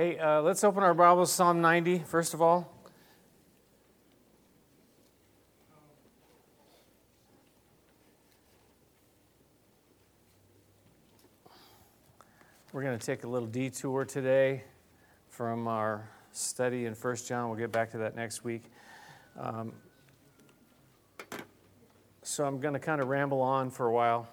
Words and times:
Hey, 0.00 0.18
uh, 0.18 0.40
let's 0.40 0.64
open 0.64 0.82
our 0.82 0.94
Bibles, 0.94 1.30
Psalm 1.30 1.60
90, 1.60 1.98
first 1.98 2.32
of 2.32 2.40
all. 2.40 2.72
We're 12.72 12.82
going 12.82 12.98
to 12.98 13.06
take 13.06 13.24
a 13.24 13.26
little 13.26 13.46
detour 13.46 14.06
today 14.06 14.64
from 15.28 15.68
our 15.68 16.08
study 16.32 16.86
in 16.86 16.94
1 16.94 17.16
John. 17.16 17.50
We'll 17.50 17.58
get 17.58 17.70
back 17.70 17.90
to 17.90 17.98
that 17.98 18.16
next 18.16 18.42
week. 18.42 18.62
Um, 19.38 19.74
so 22.22 22.46
I'm 22.46 22.58
going 22.58 22.72
to 22.72 22.80
kind 22.80 23.02
of 23.02 23.08
ramble 23.08 23.42
on 23.42 23.68
for 23.68 23.84
a 23.84 23.92
while. 23.92 24.26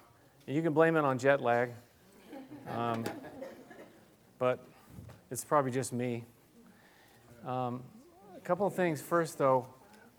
You 0.46 0.62
can 0.62 0.72
blame 0.72 0.96
it 0.96 1.04
on 1.04 1.18
jet 1.18 1.42
lag, 1.42 1.72
um, 2.70 3.04
but 4.38 4.67
it's 5.30 5.44
probably 5.44 5.70
just 5.70 5.92
me. 5.92 6.24
Um, 7.44 7.82
a 8.36 8.40
couple 8.40 8.66
of 8.66 8.74
things. 8.74 9.02
First, 9.02 9.38
though, 9.38 9.66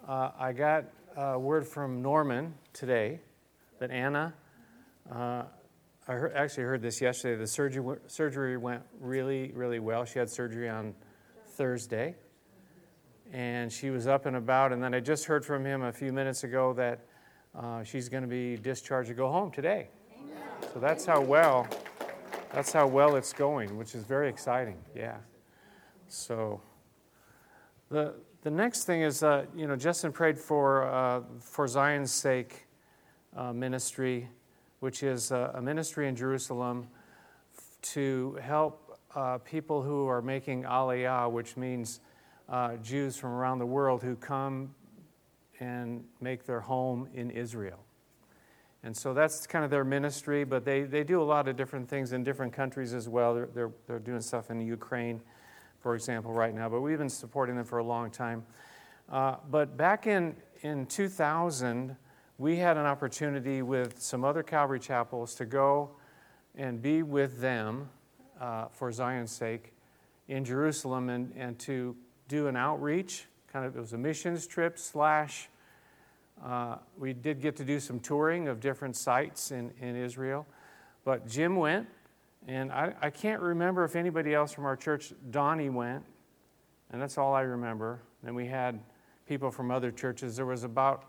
uh, 0.07 0.31
I 0.37 0.53
got 0.53 0.85
a 1.17 1.39
word 1.39 1.67
from 1.67 2.01
Norman 2.01 2.53
today 2.73 3.19
that 3.79 3.91
Anna, 3.91 4.33
uh, 5.11 5.43
I 6.07 6.13
heard, 6.13 6.33
actually 6.33 6.63
heard 6.63 6.81
this 6.81 7.01
yesterday. 7.01 7.39
The 7.39 7.47
surgery, 7.47 7.97
surgery 8.07 8.57
went 8.57 8.83
really, 8.99 9.51
really 9.53 9.79
well. 9.79 10.05
She 10.05 10.19
had 10.19 10.29
surgery 10.29 10.69
on 10.69 10.93
Thursday, 11.47 12.15
and 13.33 13.71
she 13.71 13.89
was 13.89 14.07
up 14.07 14.25
and 14.25 14.35
about. 14.35 14.71
And 14.71 14.83
then 14.83 14.93
I 14.93 14.99
just 14.99 15.25
heard 15.25 15.43
from 15.43 15.65
him 15.65 15.81
a 15.83 15.91
few 15.91 16.13
minutes 16.13 16.43
ago 16.43 16.73
that 16.73 16.99
uh, 17.57 17.83
she's 17.83 18.09
going 18.09 18.23
to 18.23 18.29
be 18.29 18.57
discharged 18.57 19.09
to 19.09 19.15
go 19.15 19.31
home 19.31 19.51
today. 19.51 19.89
So 20.73 20.79
that's 20.79 21.05
how 21.05 21.21
well, 21.21 21.67
that's 22.53 22.71
how 22.71 22.87
well 22.87 23.15
it's 23.15 23.33
going, 23.33 23.77
which 23.77 23.95
is 23.95 24.03
very 24.03 24.29
exciting. 24.29 24.77
Yeah. 24.95 25.17
So 26.07 26.61
the 27.89 28.15
the 28.41 28.51
next 28.51 28.85
thing 28.85 29.01
is, 29.01 29.21
uh, 29.21 29.45
you 29.55 29.67
know, 29.67 29.75
Justin 29.75 30.11
prayed 30.11 30.37
for 30.37 30.85
uh, 30.85 31.21
for 31.39 31.67
Zion's 31.67 32.11
sake 32.11 32.67
uh, 33.35 33.53
ministry, 33.53 34.27
which 34.79 35.03
is 35.03 35.31
uh, 35.31 35.51
a 35.55 35.61
ministry 35.61 36.07
in 36.07 36.15
Jerusalem 36.15 36.87
to 37.81 38.37
help 38.41 38.99
uh, 39.15 39.37
people 39.39 39.81
who 39.81 40.07
are 40.07 40.21
making 40.21 40.63
aliyah, 40.63 41.31
which 41.31 41.57
means 41.57 41.99
uh, 42.47 42.77
Jews 42.77 43.17
from 43.17 43.31
around 43.31 43.59
the 43.59 43.65
world 43.65 44.01
who 44.01 44.15
come 44.15 44.73
and 45.59 46.03
make 46.21 46.45
their 46.45 46.61
home 46.61 47.07
in 47.13 47.31
Israel. 47.31 47.79
And 48.83 48.95
so 48.95 49.13
that's 49.13 49.45
kind 49.45 49.65
of 49.65 49.71
their 49.71 49.83
ministry, 49.83 50.45
but 50.45 50.63
they, 50.63 50.83
they 50.83 51.03
do 51.03 51.21
a 51.21 51.23
lot 51.23 51.47
of 51.47 51.57
different 51.57 51.89
things 51.89 52.13
in 52.13 52.23
different 52.23 52.53
countries 52.53 52.93
as 52.93 53.09
well. 53.09 53.33
They're, 53.33 53.49
they're, 53.53 53.71
they're 53.87 53.99
doing 53.99 54.21
stuff 54.21 54.49
in 54.51 54.61
Ukraine, 54.61 55.21
for 55.81 55.95
example, 55.95 56.31
right 56.31 56.55
now, 56.55 56.69
but 56.69 56.79
we've 56.79 56.97
been 56.97 57.09
supporting 57.09 57.57
them 57.57 57.65
for 57.65 57.79
a 57.79 57.83
long 57.83 58.09
time. 58.09 58.45
Uh, 59.11 59.35
but 59.49 59.75
back 59.75 60.07
in, 60.07 60.35
in 60.61 60.85
2000, 60.85 61.95
we 62.37 62.55
had 62.55 62.77
an 62.77 62.85
opportunity 62.85 63.61
with 63.61 63.99
some 64.01 64.23
other 64.23 64.43
Calvary 64.43 64.79
chapels 64.79 65.35
to 65.35 65.45
go 65.45 65.91
and 66.55 66.81
be 66.81 67.03
with 67.03 67.41
them 67.41 67.89
uh, 68.39 68.67
for 68.71 68.91
Zion's 68.93 69.31
sake 69.31 69.73
in 70.29 70.45
Jerusalem 70.45 71.09
and, 71.09 71.33
and 71.35 71.59
to 71.59 71.97
do 72.29 72.47
an 72.47 72.55
outreach. 72.55 73.25
Kind 73.51 73.65
of, 73.65 73.75
it 73.75 73.79
was 73.79 73.91
a 73.91 73.97
missions 73.97 74.47
trip 74.47 74.77
slash 74.79 75.49
uh, 76.43 76.77
we 76.97 77.13
did 77.13 77.41
get 77.41 77.55
to 77.57 77.65
do 77.65 77.79
some 77.79 77.99
touring 77.99 78.47
of 78.47 78.59
different 78.59 78.95
sites 78.95 79.51
in, 79.51 79.71
in 79.81 79.95
Israel, 79.95 80.45
but 81.03 81.27
Jim 81.27 81.55
went, 81.55 81.87
and 82.47 82.71
I, 82.71 82.93
I 83.01 83.09
can't 83.09 83.41
remember 83.41 83.83
if 83.83 83.95
anybody 83.95 84.33
else 84.33 84.53
from 84.53 84.65
our 84.65 84.75
church, 84.75 85.13
Donnie 85.31 85.69
went, 85.69 86.03
and 86.91 87.01
that's 87.01 87.17
all 87.17 87.33
I 87.33 87.41
remember. 87.41 88.01
Then 88.23 88.35
we 88.35 88.47
had 88.47 88.79
people 89.27 89.51
from 89.51 89.69
other 89.69 89.91
churches. 89.91 90.37
There 90.37 90.45
was 90.45 90.63
about 90.63 91.05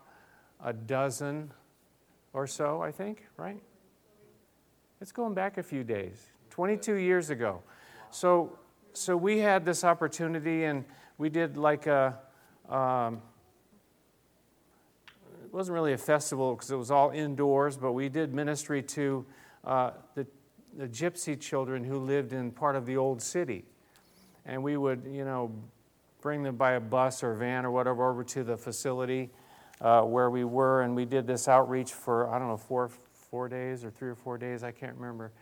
a 0.63 0.73
dozen 0.73 1.51
or 2.33 2.45
so, 2.45 2.81
I 2.81 2.91
think, 2.91 3.25
right? 3.37 3.61
It's 4.99 5.11
going 5.11 5.33
back 5.33 5.57
a 5.57 5.63
few 5.63 5.83
days, 5.83 6.29
22 6.51 6.95
years 6.95 7.29
ago. 7.29 7.61
So, 8.11 8.57
so 8.93 9.15
we 9.15 9.39
had 9.39 9.65
this 9.65 9.83
opportunity, 9.83 10.65
and 10.65 10.85
we 11.17 11.29
did 11.29 11.57
like 11.57 11.87
a. 11.87 12.19
Um, 12.69 13.21
it 15.51 15.55
wasn't 15.55 15.73
really 15.73 15.91
a 15.91 15.97
festival 15.97 16.55
because 16.55 16.71
it 16.71 16.77
was 16.77 16.91
all 16.91 17.09
indoors, 17.09 17.75
but 17.75 17.91
we 17.91 18.07
did 18.07 18.33
ministry 18.33 18.81
to 18.81 19.25
uh, 19.65 19.91
the, 20.15 20.25
the 20.77 20.87
gypsy 20.87 21.37
children 21.37 21.83
who 21.83 21.99
lived 21.99 22.31
in 22.31 22.51
part 22.51 22.77
of 22.77 22.85
the 22.85 22.95
old 22.95 23.21
city. 23.21 23.65
And 24.45 24.63
we 24.63 24.77
would, 24.77 25.03
you 25.11 25.25
know, 25.25 25.51
bring 26.21 26.41
them 26.41 26.55
by 26.55 26.73
a 26.73 26.79
bus 26.79 27.21
or 27.21 27.33
van 27.33 27.65
or 27.65 27.71
whatever 27.71 28.09
over 28.09 28.23
to 28.23 28.45
the 28.45 28.55
facility 28.55 29.29
uh, 29.81 30.03
where 30.03 30.29
we 30.29 30.45
were. 30.45 30.83
And 30.83 30.95
we 30.95 31.03
did 31.03 31.27
this 31.27 31.49
outreach 31.49 31.91
for, 31.91 32.29
I 32.33 32.39
don't 32.39 32.47
know, 32.47 32.55
four, 32.55 32.89
four 33.29 33.49
days 33.49 33.83
or 33.83 33.91
three 33.91 34.07
or 34.09 34.15
four 34.15 34.37
days, 34.37 34.63
I 34.63 34.71
can't 34.71 34.95
remember. 34.95 35.33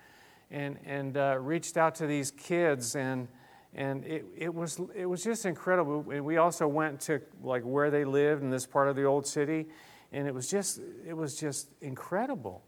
And, 0.50 0.80
and 0.88 1.18
uh, 1.18 1.38
reached 1.40 1.78
out 1.78 1.94
to 1.96 2.08
these 2.08 2.32
kids 2.32 2.96
and 2.96 3.28
and 3.76 4.04
it, 4.04 4.26
it 4.36 4.52
was 4.52 4.82
it 4.96 5.06
was 5.06 5.24
just 5.24 5.46
incredible 5.46 6.04
and 6.12 6.26
we 6.26 6.38
also 6.38 6.68
went 6.68 7.00
to 7.02 7.22
like 7.44 7.62
where 7.62 7.92
they 7.92 8.04
lived 8.04 8.42
in 8.42 8.50
this 8.50 8.66
part 8.66 8.88
of 8.88 8.96
the 8.96 9.04
old 9.04 9.28
city 9.28 9.68
and 10.12 10.28
it 10.28 10.34
was 10.34 10.50
just 10.50 10.80
it 11.08 11.16
was 11.16 11.36
just 11.36 11.70
incredible 11.82 12.64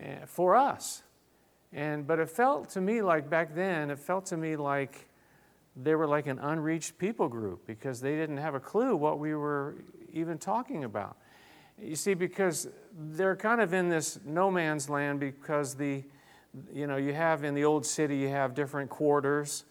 eh, 0.00 0.24
for 0.26 0.56
us. 0.56 1.02
And 1.72 2.06
but 2.06 2.18
it 2.18 2.30
felt 2.30 2.70
to 2.70 2.80
me 2.80 3.02
like 3.02 3.28
back 3.28 3.54
then 3.54 3.90
it 3.90 3.98
felt 3.98 4.26
to 4.26 4.36
me 4.36 4.56
like 4.56 5.08
they 5.76 5.94
were 5.94 6.06
like 6.06 6.26
an 6.26 6.38
unreached 6.38 6.98
people 6.98 7.28
group 7.28 7.66
because 7.66 8.00
they 8.00 8.16
didn't 8.16 8.38
have 8.38 8.54
a 8.54 8.60
clue 8.60 8.96
what 8.96 9.18
we 9.18 9.34
were 9.34 9.76
even 10.12 10.38
talking 10.38 10.84
about. 10.84 11.16
You 11.80 11.94
see 11.94 12.14
because 12.14 12.68
they're 12.92 13.36
kind 13.36 13.60
of 13.60 13.72
in 13.72 13.88
this 13.88 14.18
no 14.24 14.50
man's 14.50 14.88
land 14.88 15.20
because 15.20 15.74
the 15.74 16.02
you 16.72 16.86
know 16.86 16.96
you 16.96 17.12
have 17.12 17.44
in 17.44 17.54
the 17.54 17.64
old 17.64 17.86
city 17.86 18.16
you 18.16 18.28
have 18.28 18.54
different 18.54 18.90
quarters 18.90 19.64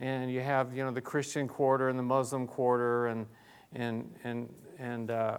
and 0.00 0.30
you 0.30 0.40
have 0.40 0.76
you 0.76 0.84
know 0.84 0.90
the 0.90 1.00
christian 1.00 1.46
quarter 1.46 1.88
and 1.88 1.98
the 1.98 2.02
muslim 2.02 2.46
quarter 2.46 3.06
and 3.06 3.26
and 3.74 4.10
and 4.24 4.52
and 4.78 5.10
uh, 5.10 5.38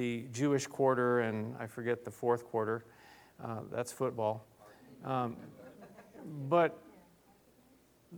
the 0.00 0.24
Jewish 0.32 0.66
quarter, 0.66 1.20
and 1.20 1.54
I 1.60 1.66
forget 1.66 2.06
the 2.06 2.10
fourth 2.10 2.46
quarter. 2.46 2.86
Uh, 3.44 3.58
that's 3.70 3.92
football. 3.92 4.46
Um, 5.04 5.36
but 6.48 6.82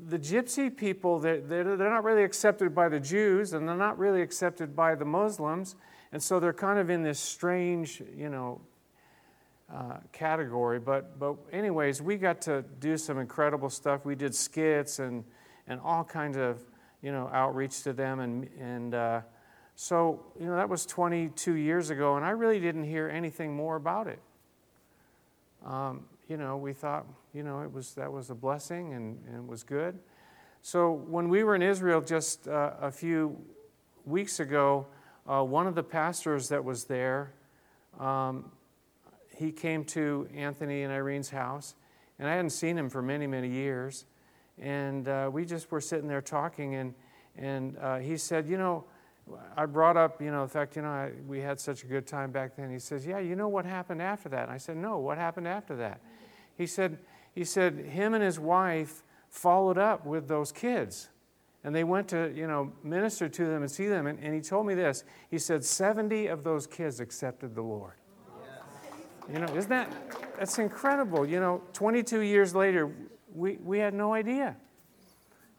the 0.09 0.16
gypsy 0.16 0.75
people, 0.75 1.19
they're, 1.19 1.41
they're, 1.41 1.76
not 1.76 2.04
really 2.04 2.22
accepted 2.22 2.72
by 2.72 2.88
the 2.88 3.00
Jews, 3.00 3.53
and 3.53 3.69
they're 3.69 3.75
not 3.75 3.98
really 3.98 4.22
accepted 4.22 4.76
by 4.76 4.94
the 4.94 5.04
Muslims. 5.04 5.75
And 6.12 6.22
so 6.22 6.38
they're 6.38 6.53
kind 6.53 6.78
of 6.78 6.88
in 6.88 7.03
this 7.03 7.19
strange, 7.19 8.00
you 8.16 8.28
know, 8.28 8.60
uh, 9.75 9.97
category. 10.12 10.78
But, 10.78 11.19
but, 11.19 11.34
anyways, 11.53 12.00
we 12.00 12.16
got 12.16 12.41
to 12.42 12.65
do 12.78 12.97
some 12.97 13.19
incredible 13.19 13.71
stuff. 13.71 14.04
We 14.04 14.15
did 14.15 14.37
skits 14.37 15.00
and, 15.00 15.25
and 15.66 15.81
all 15.81 16.04
kinds 16.04 16.37
of, 16.37 16.60
you 17.03 17.10
know, 17.10 17.28
outreach 17.32 17.82
to 17.82 17.92
them. 17.92 18.21
And, 18.21 18.48
and 18.60 18.94
uh, 18.94 19.21
so, 19.75 20.25
you 20.38 20.47
know, 20.47 20.56
that 20.56 20.69
was 20.69 20.87
22 20.87 21.55
years 21.55 21.91
ago, 21.91 22.16
and 22.16 22.25
I 22.25 22.31
really 22.31 22.60
didn't 22.60 22.84
hear 22.84 23.09
anything 23.09 23.55
more 23.55 23.77
about 23.77 24.06
it. 24.06 24.21
Um, 25.65 26.05
you 26.28 26.37
know, 26.37 26.56
we 26.56 26.72
thought, 26.72 27.06
you 27.33 27.43
know, 27.43 27.62
it 27.62 27.72
was, 27.72 27.94
that 27.94 28.12
was 28.12 28.31
a 28.31 28.34
blessing 28.34 28.94
and, 28.94 29.19
and 29.27 29.37
it 29.37 29.47
was 29.47 29.62
good. 29.62 29.99
So, 30.60 30.93
when 30.93 31.28
we 31.28 31.43
were 31.43 31.55
in 31.55 31.62
Israel 31.62 32.00
just 32.00 32.47
uh, 32.47 32.75
a 32.81 32.91
few 32.91 33.37
weeks 34.05 34.38
ago, 34.41 34.87
uh, 35.27 35.43
one 35.43 35.66
of 35.66 35.75
the 35.75 35.83
pastors 35.83 36.49
that 36.49 36.65
was 36.65 36.84
there, 36.84 37.33
um, 37.99 38.50
he 39.34 39.50
came 39.50 39.84
to 39.87 40.28
Anthony 40.34 40.83
and 40.83 40.93
Irene's 40.93 41.31
house, 41.31 41.75
and 42.19 42.28
I 42.28 42.33
hadn't 42.33 42.50
seen 42.50 42.78
him 42.78 42.89
for 42.89 43.03
many, 43.03 43.27
many 43.27 43.49
years. 43.49 44.04
And 44.59 45.09
uh, 45.09 45.31
we 45.33 45.44
just 45.44 45.71
were 45.72 45.81
sitting 45.81 46.06
there 46.06 46.21
talking, 46.21 46.77
and, 46.77 46.95
and 47.36 47.77
uh, 47.78 47.97
he 47.98 48.16
said, 48.16 48.48
You 48.48 48.59
know, 48.59 48.84
I 49.57 49.66
brought 49.66 49.97
up, 49.97 50.21
you 50.21 50.30
know, 50.30 50.42
the 50.45 50.53
fact, 50.53 50.77
you 50.77 50.83
know, 50.83 50.89
I, 50.89 51.13
we 51.27 51.41
had 51.41 51.60
such 51.60 51.84
a 51.84 51.86
good 51.86 52.07
time 52.07 52.33
back 52.33 52.57
then. 52.57 52.71
He 52.71 52.78
says, 52.78 53.07
Yeah, 53.07 53.19
you 53.19 53.36
know 53.36 53.48
what 53.48 53.65
happened 53.65 54.03
after 54.03 54.28
that? 54.30 54.45
And 54.45 54.53
I 54.53 54.57
said, 54.57 54.77
No, 54.77 54.98
what 54.98 55.16
happened 55.16 55.48
after 55.48 55.77
that? 55.77 56.01
He 56.57 56.66
said, 56.66 56.98
he 57.34 57.45
said, 57.45 57.78
him 57.78 58.15
and 58.15 58.22
his 58.22 58.39
wife 58.39 59.03
followed 59.28 59.78
up 59.78 60.04
with 60.04 60.28
those 60.28 60.53
kids. 60.53 61.09
And 61.65 61.74
they 61.74 61.84
went 61.84 62.09
to, 62.09 62.33
you 62.34 62.47
know, 62.47 62.72
minister 62.83 63.28
to 63.28 63.47
them 63.47 63.63
and 63.63 63.71
see 63.71 63.86
them. 63.86 64.07
And, 64.07 64.19
and 64.19 64.34
he 64.34 64.41
told 64.41 64.66
me 64.66 64.74
this. 64.74 65.04
He 65.30 65.39
said, 65.39 65.65
70 65.65 66.27
of 66.27 66.45
those 66.45 66.66
kids 66.66 67.01
accepted 67.01 67.54
the 67.54 67.63
Lord. 67.63 67.95
You 69.33 69.39
know, 69.39 69.47
isn't 69.54 69.71
that, 69.71 69.89
that's 70.36 70.59
incredible. 70.59 71.25
You 71.25 71.39
know, 71.39 71.63
22 71.72 72.21
years 72.21 72.54
later, 72.54 72.92
we, 73.33 73.57
we 73.63 73.78
had 73.78 73.95
no 73.95 74.13
idea. 74.13 74.57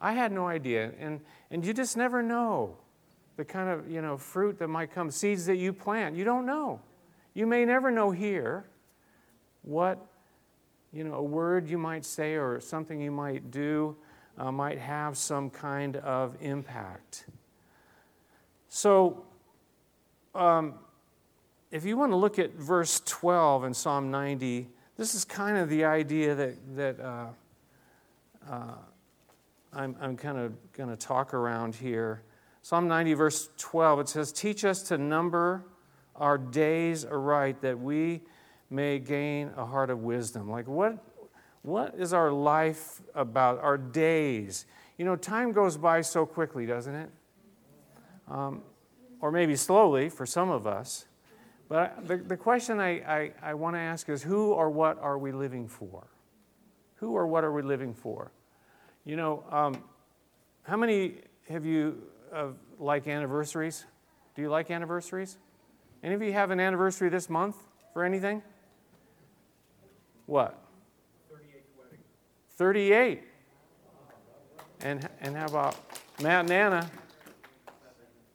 I 0.02 0.12
had 0.12 0.34
no 0.34 0.48
idea. 0.48 0.92
And, 1.00 1.22
and 1.50 1.66
you 1.66 1.74
just 1.74 1.96
never 1.96 2.22
know 2.22 2.78
the 3.38 3.46
kind 3.46 3.70
of 3.70 3.90
you 3.90 4.02
know 4.02 4.18
fruit 4.18 4.60
that 4.60 4.68
might 4.68 4.92
come, 4.94 5.12
seeds 5.12 5.46
that 5.46 5.58
you 5.58 5.74
plant. 5.74 6.16
You 6.16 6.24
don't 6.24 6.46
know. 6.46 6.80
You 7.34 7.48
may 7.48 7.66
never 7.66 7.92
know 7.92 8.12
here 8.12 8.66
what 9.64 10.06
you 10.92 11.04
know 11.04 11.16
a 11.16 11.24
word 11.24 11.68
you 11.68 11.78
might 11.78 12.06
say 12.06 12.36
or 12.36 12.60
something 12.60 13.02
you 13.02 13.12
might 13.12 13.52
do 13.52 13.96
uh, 14.38 14.52
might 14.52 14.80
have 14.80 15.18
some 15.18 15.50
kind 15.50 15.98
of 15.98 16.36
impact. 16.42 17.26
So, 18.70 19.24
um, 20.34 20.76
if 21.72 21.86
you 21.86 21.98
want 21.98 22.12
to 22.12 22.16
look 22.16 22.40
at 22.40 22.54
verse 22.54 23.02
12 23.06 23.66
in 23.66 23.74
Psalm 23.74 24.12
90, 24.12 24.68
this 24.98 25.16
is 25.16 25.26
kind 25.26 25.58
of 25.58 25.70
the 25.70 25.86
idea 25.86 26.36
that, 26.36 26.76
that 26.76 27.00
uh, 27.00 27.28
uh, 28.50 28.76
I'm, 29.74 29.96
I'm 30.00 30.18
kind 30.18 30.38
of 30.38 30.54
going 30.74 30.90
to 30.90 30.96
talk 30.96 31.34
around 31.34 31.76
here. 31.76 32.24
Psalm 32.66 32.88
90, 32.88 33.14
verse 33.16 33.50
12, 33.58 34.00
it 34.00 34.08
says, 34.08 34.32
Teach 34.32 34.64
us 34.64 34.84
to 34.84 34.98
number 34.98 35.66
our 36.16 36.38
days 36.38 37.04
aright 37.04 37.60
that 37.60 37.78
we 37.78 38.22
may 38.70 39.00
gain 39.00 39.52
a 39.58 39.66
heart 39.66 39.90
of 39.90 40.00
wisdom. 40.00 40.50
Like, 40.50 40.66
what, 40.66 40.98
what 41.64 41.94
is 41.98 42.14
our 42.14 42.32
life 42.32 43.02
about, 43.16 43.60
our 43.60 43.78
days? 43.78 44.66
You 44.98 45.04
know, 45.04 45.18
time 45.18 45.52
goes 45.52 45.76
by 45.76 46.00
so 46.00 46.26
quickly, 46.26 46.66
doesn't 46.66 46.96
it? 46.96 47.10
Um, 48.30 48.62
or 49.20 49.30
maybe 49.30 49.58
slowly 49.58 50.08
for 50.08 50.26
some 50.26 50.50
of 50.50 50.66
us. 50.66 51.06
But 51.68 52.08
the, 52.08 52.16
the 52.16 52.38
question 52.38 52.80
I, 52.80 52.92
I, 53.02 53.32
I 53.42 53.54
want 53.56 53.76
to 53.76 53.80
ask 53.80 54.08
is 54.08 54.24
who 54.24 54.54
or 54.54 54.70
what 54.70 54.98
are 55.02 55.18
we 55.18 55.34
living 55.34 55.68
for? 55.68 56.08
Who 56.96 57.12
or 57.12 57.28
what 57.28 57.44
are 57.44 57.52
we 57.52 57.62
living 57.62 57.94
for? 57.94 58.32
You 59.04 59.18
know, 59.18 59.44
um, 59.52 59.84
how 60.62 60.78
many 60.78 61.16
have 61.50 61.66
you 61.66 62.02
uh, 62.34 62.48
like 62.80 63.08
anniversaries? 63.08 63.86
Do 64.36 64.42
you 64.42 64.50
like 64.50 64.72
anniversaries? 64.72 65.38
Any 66.04 66.16
of 66.16 66.22
you 66.22 66.34
have 66.34 66.52
an 66.52 66.60
anniversary 66.60 67.10
this 67.10 67.30
month 67.30 67.56
for 67.94 68.04
anything? 68.04 68.42
What? 70.26 70.58
38 71.30 71.64
wedding. 71.78 72.00
38. 72.58 73.24
And, 74.82 75.10
and 75.22 75.36
how 75.36 75.46
about 75.46 75.76
Matt 76.22 76.46
and 76.46 76.52
Anna? 76.52 76.92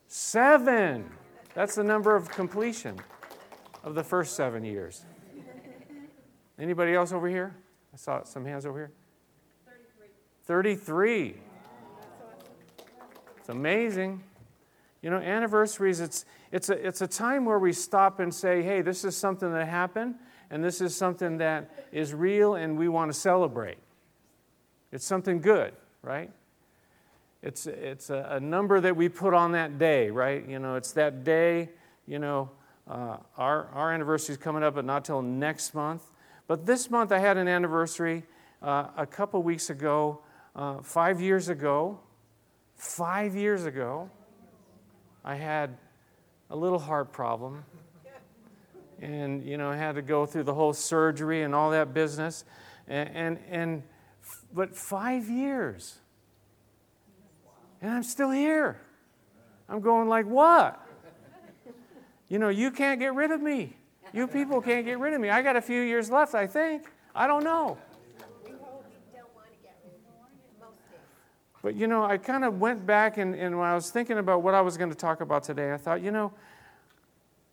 Seven. 0.06 1.10
That's 1.54 1.74
the 1.74 1.84
number 1.84 2.14
of 2.14 2.30
completion 2.30 2.98
of 3.82 3.94
the 3.94 4.04
first 4.04 4.36
seven 4.36 4.64
years. 4.64 5.04
Anybody 6.58 6.94
else 6.94 7.12
over 7.12 7.28
here? 7.28 7.54
I 7.92 7.96
saw 7.96 8.22
some 8.24 8.44
hands 8.44 8.66
over 8.66 8.78
here. 8.78 8.92
33. 10.46 11.34
33. 11.34 11.47
It's 13.48 13.54
amazing. 13.54 14.22
You 15.00 15.08
know, 15.08 15.16
anniversaries, 15.16 16.00
it's, 16.00 16.26
it's, 16.52 16.68
a, 16.68 16.86
it's 16.86 17.00
a 17.00 17.06
time 17.06 17.46
where 17.46 17.58
we 17.58 17.72
stop 17.72 18.20
and 18.20 18.34
say, 18.34 18.62
hey, 18.62 18.82
this 18.82 19.06
is 19.06 19.16
something 19.16 19.50
that 19.54 19.66
happened, 19.66 20.16
and 20.50 20.62
this 20.62 20.82
is 20.82 20.94
something 20.94 21.38
that 21.38 21.70
is 21.90 22.12
real, 22.12 22.56
and 22.56 22.76
we 22.76 22.88
want 22.88 23.10
to 23.10 23.18
celebrate. 23.18 23.78
It's 24.92 25.06
something 25.06 25.40
good, 25.40 25.72
right? 26.02 26.30
It's, 27.42 27.66
it's 27.66 28.10
a, 28.10 28.28
a 28.32 28.40
number 28.40 28.82
that 28.82 28.94
we 28.94 29.08
put 29.08 29.32
on 29.32 29.52
that 29.52 29.78
day, 29.78 30.10
right? 30.10 30.46
You 30.46 30.58
know, 30.58 30.74
it's 30.74 30.92
that 30.92 31.24
day, 31.24 31.70
you 32.06 32.18
know, 32.18 32.50
uh, 32.86 33.16
our, 33.38 33.68
our 33.72 33.94
anniversary 33.94 34.34
is 34.34 34.38
coming 34.38 34.62
up, 34.62 34.74
but 34.74 34.84
not 34.84 35.06
till 35.06 35.22
next 35.22 35.74
month. 35.74 36.02
But 36.48 36.66
this 36.66 36.90
month, 36.90 37.12
I 37.12 37.18
had 37.18 37.38
an 37.38 37.48
anniversary 37.48 38.24
uh, 38.60 38.88
a 38.94 39.06
couple 39.06 39.42
weeks 39.42 39.70
ago, 39.70 40.20
uh, 40.54 40.82
five 40.82 41.18
years 41.18 41.48
ago. 41.48 42.00
Five 42.78 43.34
years 43.34 43.64
ago, 43.64 44.08
I 45.24 45.34
had 45.34 45.76
a 46.48 46.56
little 46.56 46.78
heart 46.78 47.12
problem. 47.12 47.64
And, 49.00 49.44
you 49.44 49.58
know, 49.58 49.70
I 49.70 49.76
had 49.76 49.96
to 49.96 50.02
go 50.02 50.26
through 50.26 50.44
the 50.44 50.54
whole 50.54 50.72
surgery 50.72 51.42
and 51.42 51.54
all 51.54 51.70
that 51.70 51.92
business. 51.92 52.44
And, 52.88 53.08
and, 53.14 53.38
and 53.50 53.82
but 54.52 54.74
five 54.74 55.28
years. 55.28 55.98
And 57.80 57.90
I'm 57.90 58.02
still 58.02 58.30
here. 58.30 58.80
I'm 59.68 59.80
going 59.80 60.08
like, 60.08 60.26
what? 60.26 60.80
You 62.28 62.38
know, 62.38 62.48
you 62.48 62.70
can't 62.70 62.98
get 62.98 63.14
rid 63.14 63.30
of 63.30 63.40
me. 63.40 63.76
You 64.12 64.26
people 64.26 64.60
can't 64.60 64.84
get 64.84 64.98
rid 64.98 65.14
of 65.14 65.20
me. 65.20 65.30
I 65.30 65.42
got 65.42 65.56
a 65.56 65.62
few 65.62 65.80
years 65.80 66.10
left, 66.10 66.34
I 66.34 66.46
think. 66.46 66.86
I 67.14 67.26
don't 67.26 67.44
know. 67.44 67.78
But 71.68 71.76
you 71.76 71.86
know, 71.86 72.02
I 72.02 72.16
kind 72.16 72.44
of 72.44 72.60
went 72.60 72.86
back 72.86 73.18
and, 73.18 73.34
and, 73.34 73.58
when 73.58 73.68
I 73.68 73.74
was 73.74 73.90
thinking 73.90 74.16
about 74.16 74.40
what 74.40 74.54
I 74.54 74.62
was 74.62 74.78
going 74.78 74.88
to 74.88 74.96
talk 74.96 75.20
about 75.20 75.42
today, 75.42 75.70
I 75.70 75.76
thought, 75.76 76.00
you 76.00 76.10
know, 76.10 76.32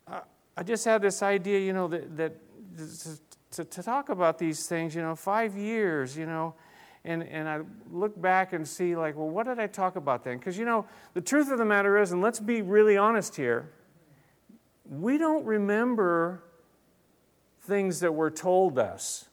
I, 0.07 0.21
I 0.55 0.63
just 0.63 0.85
had 0.85 1.01
this 1.01 1.21
idea, 1.21 1.59
you 1.59 1.73
know, 1.73 1.89
that, 1.89 2.15
that 2.15 2.33
to, 3.51 3.65
to, 3.65 3.83
talk 3.83 4.07
about 4.07 4.37
these 4.39 4.67
things, 4.67 4.95
you 4.95 5.01
know, 5.01 5.17
five 5.17 5.57
years, 5.57 6.15
you 6.15 6.25
know, 6.25 6.53
and, 7.03 7.23
and 7.23 7.49
I 7.49 7.59
look 7.91 8.21
back 8.21 8.53
and 8.53 8.65
see, 8.65 8.95
like, 8.95 9.17
well, 9.17 9.27
what 9.27 9.47
did 9.47 9.59
I 9.59 9.67
talk 9.67 9.97
about 9.97 10.23
then? 10.23 10.37
Because, 10.37 10.57
you 10.57 10.63
know, 10.63 10.85
the 11.13 11.19
truth 11.19 11.51
of 11.51 11.57
the 11.57 11.65
matter 11.65 11.97
is, 11.97 12.13
and 12.13 12.21
let's 12.21 12.39
be 12.39 12.61
really 12.61 12.95
honest 12.95 13.35
here, 13.35 13.69
we 14.89 15.17
don't 15.17 15.43
remember 15.43 16.41
things 17.63 17.99
that 17.99 18.13
were 18.13 18.31
told 18.31 18.79
us 18.79 19.27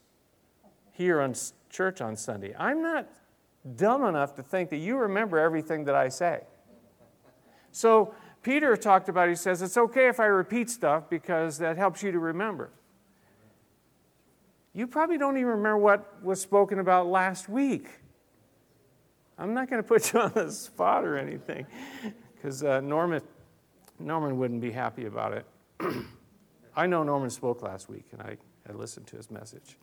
here 0.91 1.21
on 1.21 1.37
church 1.71 2.01
on 2.01 2.17
Sunday. 2.17 2.53
I'm 2.59 2.83
not 2.83 3.07
dumb 3.77 4.05
enough 4.05 4.35
to 4.37 4.43
think 4.43 4.71
that 4.71 4.79
you 4.79 4.97
remember 4.97 5.39
everything 5.39 5.85
that 5.85 5.95
I 5.95 6.09
say. 6.09 6.43
So, 7.71 8.15
Peter 8.43 8.77
talked 8.77 9.09
about, 9.09 9.29
he 9.29 9.37
says, 9.37 9.63
it's 9.63 9.77
okay 9.77 10.09
if 10.09 10.19
I 10.19 10.25
repeat 10.25 10.69
stuff 10.69 11.09
because 11.09 11.59
that 11.59 11.77
helps 11.77 12.03
you 12.03 12.11
to 12.11 12.19
remember. 12.19 12.71
You 14.75 14.87
probably 14.87 15.17
don't 15.17 15.37
even 15.37 15.51
remember 15.51 15.79
what 15.79 16.23
was 16.25 16.41
spoken 16.41 16.81
about 16.81 17.07
last 17.07 17.49
week. 17.49 17.89
I'm 19.39 19.55
not 19.55 19.71
going 19.71 19.81
to 19.81 19.87
put 19.87 20.13
you 20.13 20.21
on 20.23 20.33
the 20.33 20.51
spot 20.51 21.05
or 21.05 21.17
anything 21.17 21.67
because 22.35 22.65
uh, 22.65 22.81
Norman 22.81 23.23
Norman 23.99 24.39
wouldn't 24.39 24.61
be 24.61 24.73
happy 24.73 25.07
about 25.07 25.33
it. 25.33 25.47
I 26.77 26.87
know 26.87 27.03
Norman 27.03 27.31
spoke 27.31 27.63
last 27.63 27.89
week, 27.89 28.07
and 28.13 28.23
I, 28.23 28.37
I 28.69 28.73
listened 28.73 29.07
to 29.09 29.17
his 29.17 29.31
message, 29.31 29.77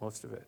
most 0.00 0.24
of 0.24 0.32
it. 0.32 0.46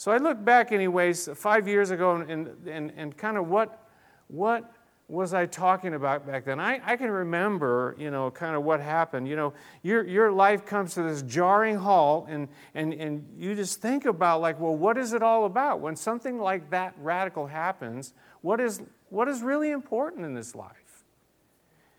So 0.00 0.10
I 0.10 0.16
look 0.16 0.42
back, 0.42 0.72
anyways, 0.72 1.28
five 1.34 1.68
years 1.68 1.90
ago, 1.90 2.16
and, 2.16 2.56
and, 2.66 2.90
and 2.96 3.14
kind 3.18 3.36
of 3.36 3.48
what, 3.48 3.86
what 4.28 4.72
was 5.08 5.34
I 5.34 5.44
talking 5.44 5.92
about 5.92 6.26
back 6.26 6.46
then? 6.46 6.58
I, 6.58 6.80
I 6.82 6.96
can 6.96 7.10
remember, 7.10 7.94
you 7.98 8.10
know, 8.10 8.30
kind 8.30 8.56
of 8.56 8.62
what 8.62 8.80
happened. 8.80 9.28
You 9.28 9.36
know, 9.36 9.52
your, 9.82 10.02
your 10.06 10.32
life 10.32 10.64
comes 10.64 10.94
to 10.94 11.02
this 11.02 11.20
jarring 11.20 11.76
halt, 11.76 12.28
and, 12.30 12.48
and, 12.74 12.94
and 12.94 13.28
you 13.36 13.54
just 13.54 13.82
think 13.82 14.06
about, 14.06 14.40
like, 14.40 14.58
well, 14.58 14.74
what 14.74 14.96
is 14.96 15.12
it 15.12 15.22
all 15.22 15.44
about? 15.44 15.80
When 15.80 15.94
something 15.96 16.38
like 16.38 16.70
that 16.70 16.94
radical 16.96 17.46
happens, 17.46 18.14
what 18.40 18.58
is, 18.58 18.80
what 19.10 19.28
is 19.28 19.42
really 19.42 19.70
important 19.70 20.24
in 20.24 20.32
this 20.32 20.54
life? 20.54 21.04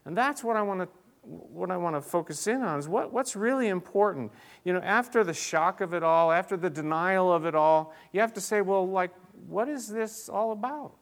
And 0.05 0.17
that's 0.17 0.43
what 0.43 0.55
I 0.55 0.63
want 0.63 0.79
to 0.79 0.89
what 1.23 1.69
I 1.69 1.77
want 1.77 1.95
to 1.95 2.01
focus 2.01 2.47
in 2.47 2.61
on 2.61 2.79
is 2.79 2.87
what, 2.87 3.13
what's 3.13 3.35
really 3.35 3.67
important. 3.67 4.31
You 4.63 4.73
know, 4.73 4.79
after 4.79 5.23
the 5.23 5.33
shock 5.33 5.81
of 5.81 5.93
it 5.93 6.03
all, 6.03 6.31
after 6.31 6.57
the 6.57 6.69
denial 6.69 7.31
of 7.31 7.45
it 7.45 7.55
all, 7.55 7.93
you 8.11 8.19
have 8.21 8.33
to 8.33 8.41
say, 8.41 8.61
well, 8.61 8.87
like, 8.87 9.11
what 9.47 9.69
is 9.69 9.87
this 9.87 10.29
all 10.29 10.51
about? 10.51 10.93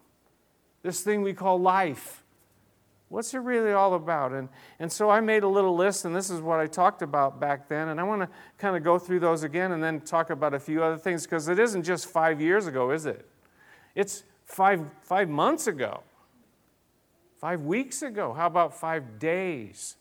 This 0.83 1.01
thing 1.01 1.21
we 1.21 1.33
call 1.33 1.59
life. 1.59 2.23
What's 3.07 3.33
it 3.33 3.39
really 3.39 3.71
all 3.71 3.95
about? 3.95 4.33
And, 4.33 4.49
and 4.77 4.91
so 4.91 5.09
I 5.09 5.19
made 5.19 5.43
a 5.43 5.47
little 5.47 5.75
list, 5.75 6.05
and 6.05 6.15
this 6.15 6.29
is 6.29 6.41
what 6.41 6.59
I 6.59 6.67
talked 6.67 7.01
about 7.01 7.39
back 7.39 7.67
then. 7.67 7.87
And 7.87 7.99
I 7.99 8.03
want 8.03 8.21
to 8.21 8.29
kind 8.57 8.77
of 8.77 8.83
go 8.83 8.99
through 8.99 9.21
those 9.21 9.43
again 9.43 9.71
and 9.71 9.81
then 9.81 10.01
talk 10.01 10.29
about 10.29 10.53
a 10.53 10.59
few 10.59 10.83
other 10.83 10.97
things 10.97 11.23
because 11.23 11.47
it 11.47 11.57
isn't 11.59 11.83
just 11.83 12.05
five 12.07 12.39
years 12.39 12.67
ago, 12.67 12.91
is 12.91 13.05
it? 13.05 13.25
It's 13.95 14.23
five, 14.45 14.85
five 15.01 15.27
months 15.27 15.65
ago. 15.65 16.03
Five 17.37 17.61
weeks 17.61 18.01
ago? 18.01 18.33
How 18.33 18.47
about 18.47 18.77
five 18.77 19.17
days? 19.17 19.95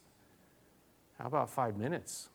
How 1.19 1.27
about 1.27 1.49
five 1.49 1.77
minutes? 1.77 2.29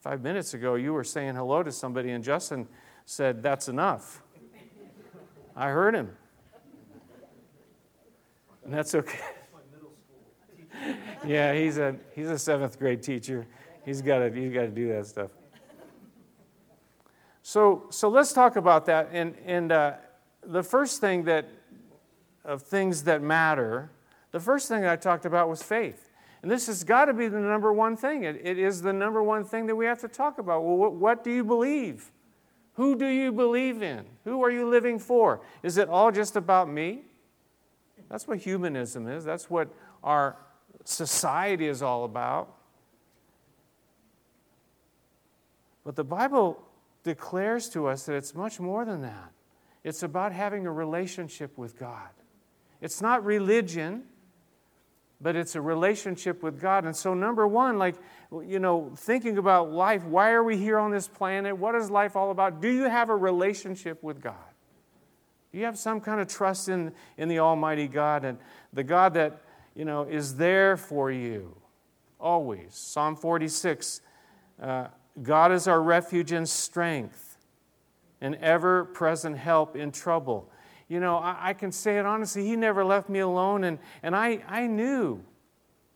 Five 0.00 0.22
minutes 0.22 0.54
ago, 0.54 0.74
you 0.74 0.92
were 0.92 1.04
saying 1.04 1.34
hello 1.34 1.62
to 1.62 1.70
somebody, 1.72 2.10
and 2.10 2.24
Justin 2.24 2.66
said, 3.04 3.42
That's 3.42 3.68
enough. 3.68 4.22
I 5.56 5.68
heard 5.68 5.94
him. 5.94 6.10
And 8.64 8.74
that's 8.74 8.94
okay. 8.94 9.18
yeah, 11.26 11.54
he's 11.54 11.78
a, 11.78 11.96
he's 12.14 12.28
a 12.28 12.38
seventh 12.38 12.78
grade 12.78 13.02
teacher. 13.02 13.46
He's 13.84 14.02
got 14.02 14.18
to 14.18 14.30
he's 14.30 14.52
to 14.62 14.68
do 14.68 14.88
that 14.88 15.06
stuff. 15.06 15.30
So, 17.42 17.84
so 17.90 18.08
let's 18.08 18.32
talk 18.32 18.56
about 18.56 18.86
that. 18.86 19.08
And, 19.10 19.34
and 19.46 19.72
uh, 19.72 19.94
the 20.42 20.62
first 20.62 21.00
thing 21.00 21.24
that 21.24 21.48
of 22.44 22.62
things 22.62 23.04
that 23.04 23.22
matter, 23.22 23.90
the 24.32 24.40
first 24.40 24.68
thing 24.68 24.84
I 24.84 24.96
talked 24.96 25.24
about 25.24 25.48
was 25.48 25.62
faith. 25.62 26.07
And 26.42 26.50
this 26.50 26.66
has 26.68 26.84
got 26.84 27.06
to 27.06 27.14
be 27.14 27.28
the 27.28 27.40
number 27.40 27.72
one 27.72 27.96
thing. 27.96 28.24
it, 28.24 28.40
it 28.42 28.58
is 28.58 28.82
the 28.82 28.92
number 28.92 29.22
one 29.22 29.44
thing 29.44 29.66
that 29.66 29.74
we 29.74 29.86
have 29.86 30.00
to 30.00 30.08
talk 30.08 30.38
about. 30.38 30.64
Well, 30.64 30.76
what, 30.76 30.94
what 30.94 31.24
do 31.24 31.30
you 31.30 31.44
believe? 31.44 32.12
Who 32.74 32.96
do 32.96 33.06
you 33.06 33.32
believe 33.32 33.82
in? 33.82 34.04
Who 34.24 34.44
are 34.44 34.50
you 34.50 34.68
living 34.68 35.00
for? 35.00 35.40
Is 35.64 35.78
it 35.78 35.88
all 35.88 36.12
just 36.12 36.36
about 36.36 36.68
me? 36.68 37.02
That's 38.08 38.28
what 38.28 38.38
humanism 38.38 39.08
is. 39.08 39.24
That's 39.24 39.50
what 39.50 39.68
our 40.04 40.36
society 40.84 41.66
is 41.66 41.82
all 41.82 42.04
about. 42.04 42.54
But 45.84 45.96
the 45.96 46.04
Bible 46.04 46.62
declares 47.02 47.68
to 47.70 47.88
us 47.88 48.04
that 48.04 48.14
it's 48.14 48.34
much 48.34 48.60
more 48.60 48.84
than 48.84 49.02
that. 49.02 49.32
It's 49.84 50.02
about 50.02 50.32
having 50.32 50.66
a 50.66 50.72
relationship 50.72 51.56
with 51.58 51.78
God. 51.78 52.10
It's 52.80 53.00
not 53.00 53.24
religion, 53.24 54.04
but 55.20 55.34
it's 55.36 55.54
a 55.54 55.60
relationship 55.60 56.42
with 56.42 56.60
God. 56.60 56.84
And 56.84 56.94
so, 56.94 57.14
number 57.14 57.46
one, 57.46 57.78
like, 57.78 57.96
you 58.46 58.58
know, 58.58 58.92
thinking 58.96 59.38
about 59.38 59.72
life, 59.72 60.04
why 60.04 60.30
are 60.30 60.44
we 60.44 60.56
here 60.56 60.78
on 60.78 60.90
this 60.90 61.08
planet? 61.08 61.56
What 61.56 61.74
is 61.74 61.90
life 61.90 62.14
all 62.14 62.30
about? 62.30 62.60
Do 62.60 62.68
you 62.68 62.84
have 62.84 63.10
a 63.10 63.16
relationship 63.16 64.02
with 64.02 64.20
God? 64.20 64.34
Do 65.52 65.58
you 65.58 65.64
have 65.64 65.78
some 65.78 66.00
kind 66.00 66.20
of 66.20 66.28
trust 66.28 66.68
in, 66.68 66.92
in 67.16 67.28
the 67.28 67.38
Almighty 67.40 67.88
God 67.88 68.24
and 68.24 68.38
the 68.72 68.84
God 68.84 69.14
that, 69.14 69.40
you 69.74 69.84
know, 69.84 70.02
is 70.02 70.36
there 70.36 70.76
for 70.76 71.10
you 71.10 71.56
always? 72.20 72.74
Psalm 72.74 73.16
46 73.16 74.02
uh, 74.60 74.88
God 75.22 75.52
is 75.52 75.68
our 75.68 75.80
refuge 75.80 76.32
and 76.32 76.48
strength, 76.48 77.38
an 78.20 78.36
ever 78.40 78.84
present 78.84 79.36
help 79.36 79.76
in 79.76 79.90
trouble. 79.92 80.50
You 80.88 81.00
know, 81.00 81.16
I, 81.16 81.50
I, 81.50 81.52
can 81.52 81.70
say 81.70 81.98
it 81.98 82.06
honestly, 82.06 82.46
He 82.46 82.56
never 82.56 82.84
left 82.84 83.08
me 83.08 83.18
alone, 83.18 83.64
and, 83.64 83.78
and 84.02 84.16
I, 84.16 84.42
I 84.48 84.66
knew 84.66 85.22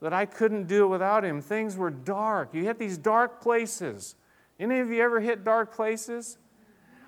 that 0.02 0.12
I 0.12 0.26
couldn't 0.26 0.66
do 0.66 0.84
it 0.84 0.88
without 0.88 1.24
Him. 1.24 1.40
Things 1.40 1.76
were 1.76 1.90
dark. 1.90 2.50
You 2.52 2.64
hit 2.64 2.78
these 2.78 2.98
dark 2.98 3.40
places. 3.40 4.16
Any 4.60 4.80
of 4.80 4.90
you 4.90 5.02
ever 5.02 5.20
hit 5.20 5.44
dark 5.44 5.74
places? 5.74 6.38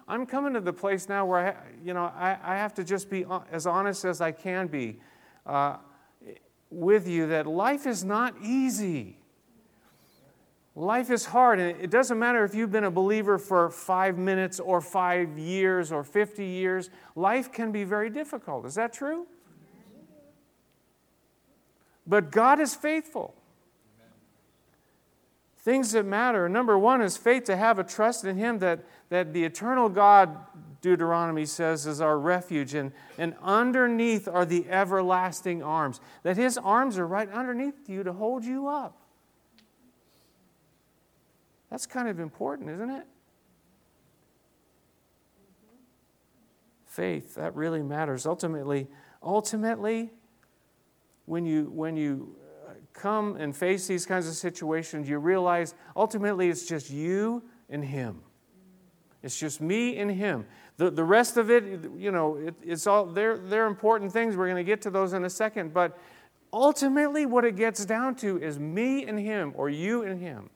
I'm 0.06 0.26
coming 0.26 0.54
to 0.54 0.60
the 0.60 0.72
place 0.72 1.08
now 1.08 1.26
where 1.26 1.48
I, 1.48 1.56
you 1.84 1.94
know, 1.94 2.04
I, 2.14 2.38
I 2.42 2.56
have 2.56 2.74
to 2.74 2.84
just 2.84 3.10
be 3.10 3.24
as 3.50 3.66
honest 3.66 4.04
as 4.04 4.20
I 4.20 4.32
can 4.32 4.66
be 4.66 4.98
uh, 5.46 5.76
with 6.70 7.08
you 7.08 7.26
that 7.28 7.46
life 7.46 7.86
is 7.86 8.04
not 8.04 8.34
easy. 8.42 9.18
Life 10.76 11.10
is 11.10 11.26
hard, 11.26 11.60
and 11.60 11.80
it 11.80 11.90
doesn't 11.90 12.18
matter 12.18 12.44
if 12.44 12.52
you've 12.52 12.72
been 12.72 12.84
a 12.84 12.90
believer 12.90 13.38
for 13.38 13.70
five 13.70 14.18
minutes 14.18 14.58
or 14.58 14.80
five 14.80 15.38
years 15.38 15.92
or 15.92 16.02
50 16.02 16.44
years, 16.44 16.90
life 17.14 17.52
can 17.52 17.70
be 17.70 17.84
very 17.84 18.10
difficult. 18.10 18.66
Is 18.66 18.74
that 18.74 18.92
true? 18.92 19.26
But 22.06 22.32
God 22.32 22.58
is 22.58 22.74
faithful. 22.74 23.34
Things 25.58 25.92
that 25.92 26.04
matter. 26.04 26.48
Number 26.48 26.76
one 26.76 27.00
is 27.00 27.16
faith 27.16 27.44
to 27.44 27.56
have 27.56 27.78
a 27.78 27.84
trust 27.84 28.24
in 28.24 28.36
Him 28.36 28.58
that, 28.58 28.84
that 29.10 29.32
the 29.32 29.44
eternal 29.44 29.88
God, 29.88 30.36
Deuteronomy 30.82 31.46
says, 31.46 31.86
is 31.86 32.00
our 32.00 32.18
refuge, 32.18 32.74
and, 32.74 32.90
and 33.16 33.34
underneath 33.40 34.26
are 34.26 34.44
the 34.44 34.68
everlasting 34.68 35.62
arms. 35.62 36.00
That 36.24 36.36
His 36.36 36.58
arms 36.58 36.98
are 36.98 37.06
right 37.06 37.30
underneath 37.30 37.88
you 37.88 38.02
to 38.02 38.12
hold 38.12 38.44
you 38.44 38.66
up. 38.66 39.03
That's 41.74 41.86
kind 41.86 42.06
of 42.06 42.20
important, 42.20 42.70
isn't 42.70 42.88
it? 42.88 43.04
Faith, 46.86 47.34
that 47.34 47.52
really 47.56 47.82
matters. 47.82 48.26
Ultimately, 48.26 48.86
ultimately, 49.20 50.12
when 51.26 51.44
you, 51.44 51.64
when 51.74 51.96
you 51.96 52.36
uh, 52.64 52.74
come 52.92 53.34
and 53.38 53.56
face 53.56 53.88
these 53.88 54.06
kinds 54.06 54.28
of 54.28 54.34
situations, 54.34 55.08
you 55.08 55.18
realize 55.18 55.74
ultimately 55.96 56.48
it's 56.48 56.64
just 56.64 56.90
you 56.90 57.42
and 57.68 57.84
Him. 57.84 58.20
It's 59.24 59.36
just 59.36 59.60
me 59.60 59.98
and 59.98 60.12
Him. 60.12 60.46
The, 60.76 60.92
the 60.92 61.02
rest 61.02 61.36
of 61.36 61.50
it, 61.50 61.64
you 61.96 62.12
know, 62.12 62.36
it, 62.36 62.54
it's 62.62 62.86
all, 62.86 63.04
they're, 63.04 63.36
they're 63.36 63.66
important 63.66 64.12
things. 64.12 64.36
We're 64.36 64.46
going 64.46 64.64
to 64.64 64.70
get 64.70 64.80
to 64.82 64.90
those 64.90 65.12
in 65.12 65.24
a 65.24 65.30
second. 65.30 65.74
But 65.74 65.98
ultimately, 66.52 67.26
what 67.26 67.44
it 67.44 67.56
gets 67.56 67.84
down 67.84 68.14
to 68.18 68.40
is 68.40 68.60
me 68.60 69.04
and 69.06 69.18
Him, 69.18 69.52
or 69.56 69.68
you 69.68 70.04
and 70.04 70.20
Him. 70.20 70.50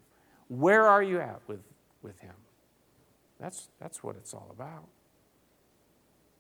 Where 0.49 0.87
are 0.87 1.03
you 1.03 1.21
at 1.21 1.41
with, 1.47 1.61
with 2.03 2.19
Him? 2.19 2.35
That's, 3.39 3.69
that's 3.81 4.03
what 4.03 4.17
it's 4.17 4.35
all 4.35 4.49
about. 4.51 4.85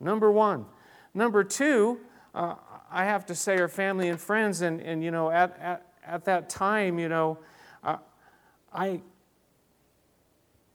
Number 0.00 0.31
one. 0.31 0.67
Number 1.15 1.45
two, 1.45 2.00
uh, 2.35 2.55
I 2.91 3.05
have 3.05 3.27
to 3.27 3.35
say, 3.35 3.59
our 3.59 3.69
family 3.69 4.09
and 4.09 4.21
friends, 4.21 4.62
and, 4.62 4.81
and 4.81 5.03
you 5.03 5.11
know, 5.11 5.31
at, 5.31 5.59
at, 5.61 5.87
at 6.07 6.25
that 6.25 6.49
time, 6.49 6.99
you 6.99 7.09
know, 7.09 7.38
uh, 7.83 7.97
I 8.73 9.00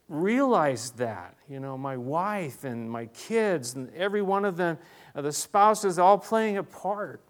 realized 0.09 0.97
that, 0.97 1.35
you 1.49 1.59
know, 1.59 1.77
my 1.77 1.97
wife 1.97 2.63
and 2.63 2.89
my 2.89 3.05
kids 3.07 3.75
and 3.75 3.93
every 3.93 4.21
one 4.21 4.45
of 4.45 4.57
them, 4.57 4.77
uh, 5.15 5.21
the 5.21 5.31
spouses, 5.31 5.97
all 5.97 6.17
playing 6.17 6.57
a 6.57 6.63
part 6.63 7.21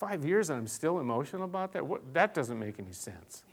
five 0.00 0.24
years 0.24 0.48
and 0.48 0.58
I'm 0.58 0.66
still 0.66 0.98
emotional 0.98 1.44
about 1.44 1.72
that? 1.74 1.86
What, 1.86 2.14
that 2.14 2.32
doesn't 2.32 2.58
make 2.58 2.78
any 2.78 2.92
sense. 2.92 3.44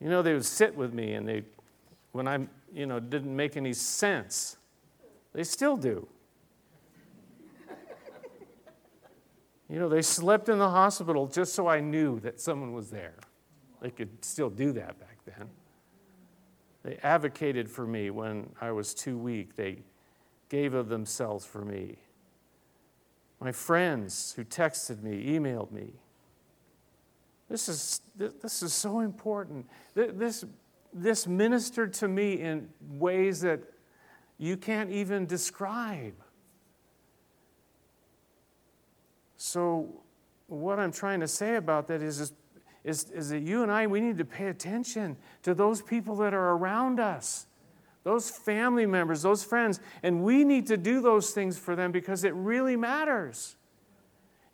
You 0.00 0.08
know, 0.08 0.22
they 0.22 0.32
would 0.32 0.44
sit 0.44 0.76
with 0.76 0.94
me 0.94 1.14
and 1.14 1.26
they, 1.26 1.42
when 2.12 2.28
I, 2.28 2.46
you 2.72 2.86
know, 2.86 3.00
didn't 3.00 3.34
make 3.34 3.56
any 3.56 3.72
sense, 3.72 4.56
they 5.32 5.42
still 5.42 5.76
do. 5.76 6.06
You 9.68 9.80
know, 9.80 9.88
they 9.88 10.02
slept 10.02 10.48
in 10.48 10.58
the 10.58 10.70
hospital 10.70 11.26
just 11.26 11.52
so 11.52 11.66
I 11.66 11.80
knew 11.80 12.20
that 12.20 12.40
someone 12.40 12.72
was 12.72 12.90
there. 12.90 13.16
They 13.82 13.90
could 13.90 14.24
still 14.24 14.50
do 14.50 14.70
that 14.72 15.00
back 15.00 15.18
then. 15.24 15.48
They 16.84 16.98
advocated 17.02 17.68
for 17.68 17.84
me 17.84 18.10
when 18.10 18.50
I 18.60 18.70
was 18.70 18.94
too 18.94 19.18
weak. 19.18 19.56
They 19.56 19.78
gave 20.48 20.74
of 20.74 20.88
themselves 20.88 21.44
for 21.44 21.64
me 21.64 21.96
my 23.40 23.52
friends 23.52 24.32
who 24.34 24.44
texted 24.44 25.02
me, 25.02 25.26
emailed 25.38 25.70
me. 25.70 25.92
This 27.48 27.68
is, 27.68 28.00
this 28.16 28.62
is 28.62 28.74
so 28.74 29.00
important. 29.00 29.66
This, 29.94 30.44
this 30.92 31.26
ministered 31.26 31.92
to 31.94 32.08
me 32.08 32.40
in 32.40 32.68
ways 32.90 33.40
that 33.40 33.60
you 34.38 34.56
can't 34.56 34.90
even 34.90 35.26
describe. 35.26 36.14
So, 39.36 40.02
what 40.48 40.78
I'm 40.78 40.92
trying 40.92 41.20
to 41.20 41.28
say 41.28 41.56
about 41.56 41.86
that 41.88 42.02
is, 42.02 42.20
is, 42.20 42.32
is, 42.84 43.10
is 43.10 43.28
that 43.30 43.40
you 43.40 43.62
and 43.62 43.70
I, 43.70 43.86
we 43.86 44.00
need 44.00 44.18
to 44.18 44.24
pay 44.24 44.46
attention 44.46 45.16
to 45.42 45.54
those 45.54 45.82
people 45.82 46.16
that 46.16 46.34
are 46.34 46.50
around 46.52 47.00
us 47.00 47.46
those 48.04 48.30
family 48.30 48.86
members, 48.86 49.22
those 49.22 49.44
friends. 49.44 49.80
And 50.02 50.22
we 50.22 50.44
need 50.44 50.66
to 50.68 50.76
do 50.76 51.00
those 51.00 51.30
things 51.30 51.58
for 51.58 51.76
them 51.76 51.92
because 51.92 52.24
it 52.24 52.34
really 52.34 52.76
matters. 52.76 53.56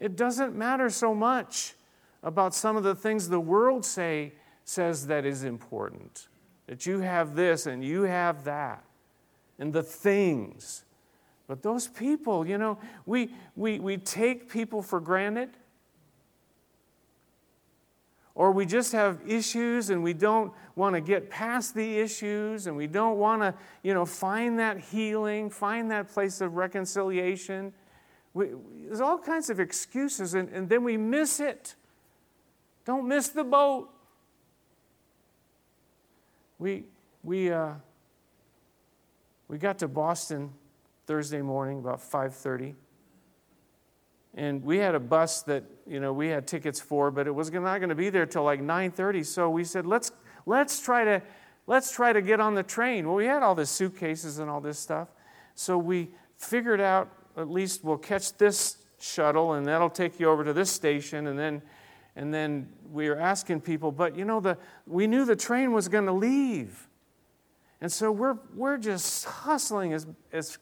It 0.00 0.16
doesn't 0.16 0.56
matter 0.56 0.90
so 0.90 1.14
much 1.14 1.74
about 2.22 2.54
some 2.54 2.76
of 2.76 2.82
the 2.82 2.94
things 2.94 3.28
the 3.28 3.40
world 3.40 3.84
say 3.84 4.32
says 4.64 5.06
that 5.06 5.24
is 5.24 5.44
important. 5.44 6.28
That 6.66 6.86
you 6.86 7.00
have 7.00 7.36
this 7.36 7.66
and 7.66 7.84
you 7.84 8.02
have 8.02 8.44
that. 8.44 8.84
And 9.58 9.72
the 9.72 9.82
things. 9.82 10.84
But 11.46 11.62
those 11.62 11.86
people, 11.86 12.46
you 12.46 12.58
know, 12.58 12.78
we, 13.06 13.30
we, 13.54 13.78
we 13.78 13.98
take 13.98 14.50
people 14.50 14.82
for 14.82 14.98
granted 14.98 15.50
or 18.34 18.50
we 18.50 18.66
just 18.66 18.92
have 18.92 19.20
issues 19.26 19.90
and 19.90 20.02
we 20.02 20.12
don't 20.12 20.52
want 20.74 20.94
to 20.94 21.00
get 21.00 21.30
past 21.30 21.74
the 21.74 21.98
issues 21.98 22.66
and 22.66 22.76
we 22.76 22.86
don't 22.86 23.18
want 23.18 23.42
to 23.42 23.54
you 23.82 23.94
know 23.94 24.04
find 24.04 24.58
that 24.58 24.78
healing 24.78 25.48
find 25.50 25.90
that 25.90 26.08
place 26.08 26.40
of 26.40 26.54
reconciliation. 26.54 27.72
We, 28.32 28.48
there's 28.86 29.00
all 29.00 29.18
kinds 29.18 29.50
of 29.50 29.60
excuses 29.60 30.34
and, 30.34 30.48
and 30.48 30.68
then 30.68 30.82
we 30.82 30.96
miss 30.96 31.38
it. 31.38 31.76
Don't 32.84 33.06
miss 33.06 33.28
the 33.28 33.44
boat. 33.44 33.88
We 36.58 36.84
we 37.22 37.52
uh, 37.52 37.74
we 39.46 39.58
got 39.58 39.78
to 39.78 39.88
boston 39.88 40.50
thursday 41.06 41.42
morning 41.42 41.78
about 41.78 42.00
5.30 42.00 42.74
and 44.34 44.64
we 44.64 44.78
had 44.78 44.94
a 44.94 45.00
bus 45.00 45.42
that 45.42 45.64
you 45.86 46.00
know 46.00 46.12
we 46.12 46.28
had 46.28 46.46
tickets 46.46 46.80
for 46.80 47.10
but 47.10 47.26
it 47.26 47.34
was 47.34 47.50
not 47.50 47.78
going 47.78 47.88
to 47.88 47.94
be 47.94 48.10
there 48.10 48.26
till 48.26 48.44
like 48.44 48.60
9.30 48.60 49.24
so 49.24 49.50
we 49.50 49.64
said 49.64 49.86
let's 49.86 50.12
let's 50.46 50.80
try 50.80 51.04
to 51.04 51.22
let's 51.66 51.92
try 51.92 52.12
to 52.12 52.22
get 52.22 52.40
on 52.40 52.54
the 52.54 52.62
train. 52.62 53.06
Well 53.06 53.16
we 53.16 53.26
had 53.26 53.42
all 53.42 53.54
the 53.54 53.66
suitcases 53.66 54.38
and 54.38 54.50
all 54.50 54.60
this 54.60 54.78
stuff. 54.78 55.08
So 55.54 55.78
we 55.78 56.10
figured 56.36 56.80
out 56.80 57.10
at 57.36 57.50
least 57.50 57.84
we'll 57.84 57.98
catch 57.98 58.36
this 58.36 58.78
shuttle 58.98 59.54
and 59.54 59.66
that'll 59.66 59.90
take 59.90 60.18
you 60.20 60.28
over 60.28 60.44
to 60.44 60.52
this 60.52 60.70
station 60.70 61.26
and 61.26 61.38
then 61.38 61.62
and 62.16 62.32
then 62.32 62.68
we 62.92 63.08
were 63.08 63.18
asking 63.18 63.60
people 63.60 63.90
but 63.90 64.16
you 64.16 64.24
know 64.24 64.40
the 64.40 64.56
we 64.86 65.06
knew 65.06 65.24
the 65.24 65.36
train 65.36 65.72
was 65.72 65.88
going 65.88 66.06
to 66.06 66.12
leave. 66.12 66.88
And 67.80 67.92
so 67.92 68.10
we're 68.10 68.38
we're 68.54 68.78
just 68.78 69.24
hustling 69.24 69.92
as 69.92 70.06
as 70.32 70.58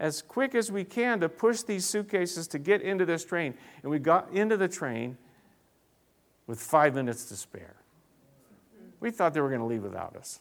as 0.00 0.22
quick 0.22 0.54
as 0.54 0.72
we 0.72 0.82
can 0.82 1.20
to 1.20 1.28
push 1.28 1.60
these 1.60 1.84
suitcases 1.84 2.48
to 2.48 2.58
get 2.58 2.80
into 2.80 3.04
this 3.04 3.22
train. 3.24 3.54
And 3.82 3.90
we 3.90 3.98
got 3.98 4.32
into 4.32 4.56
the 4.56 4.66
train 4.66 5.18
with 6.46 6.58
five 6.58 6.94
minutes 6.94 7.26
to 7.26 7.36
spare. 7.36 7.76
We 8.98 9.10
thought 9.10 9.34
they 9.34 9.42
were 9.42 9.50
going 9.50 9.60
to 9.60 9.66
leave 9.66 9.82
without 9.82 10.16
us. 10.16 10.40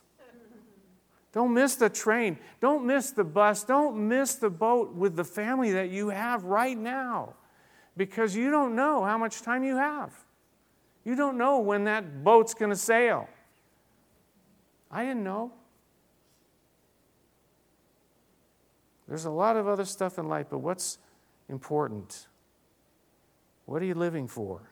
Don't 1.33 1.53
miss 1.53 1.75
the 1.75 1.89
train. 1.89 2.39
Don't 2.61 2.85
miss 2.85 3.11
the 3.11 3.23
bus. 3.23 3.63
Don't 3.63 4.07
miss 4.07 4.35
the 4.35 4.49
boat 4.49 4.95
with 4.95 5.15
the 5.15 5.25
family 5.25 5.73
that 5.73 5.89
you 5.89 6.09
have 6.09 6.45
right 6.45 6.77
now 6.77 7.35
because 7.97 8.35
you 8.35 8.49
don't 8.49 8.75
know 8.75 9.03
how 9.03 9.17
much 9.17 9.41
time 9.41 9.63
you 9.63 9.75
have. 9.75 10.13
You 11.03 11.15
don't 11.15 11.37
know 11.37 11.59
when 11.59 11.83
that 11.83 12.23
boat's 12.23 12.53
going 12.53 12.71
to 12.71 12.77
sail. 12.77 13.27
I 14.89 15.03
didn't 15.03 15.23
know. 15.23 15.51
There's 19.09 19.25
a 19.25 19.31
lot 19.31 19.57
of 19.57 19.67
other 19.67 19.85
stuff 19.85 20.19
in 20.19 20.27
life, 20.27 20.45
but 20.51 20.59
what's 20.59 20.99
important? 21.49 22.27
What 23.65 23.81
are 23.81 23.85
you 23.85 23.95
living 23.95 24.27
for? 24.27 24.69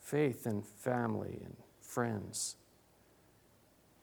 Faith 0.00 0.46
and 0.46 0.64
family 0.66 1.38
and 1.44 1.54
friends. 1.82 2.56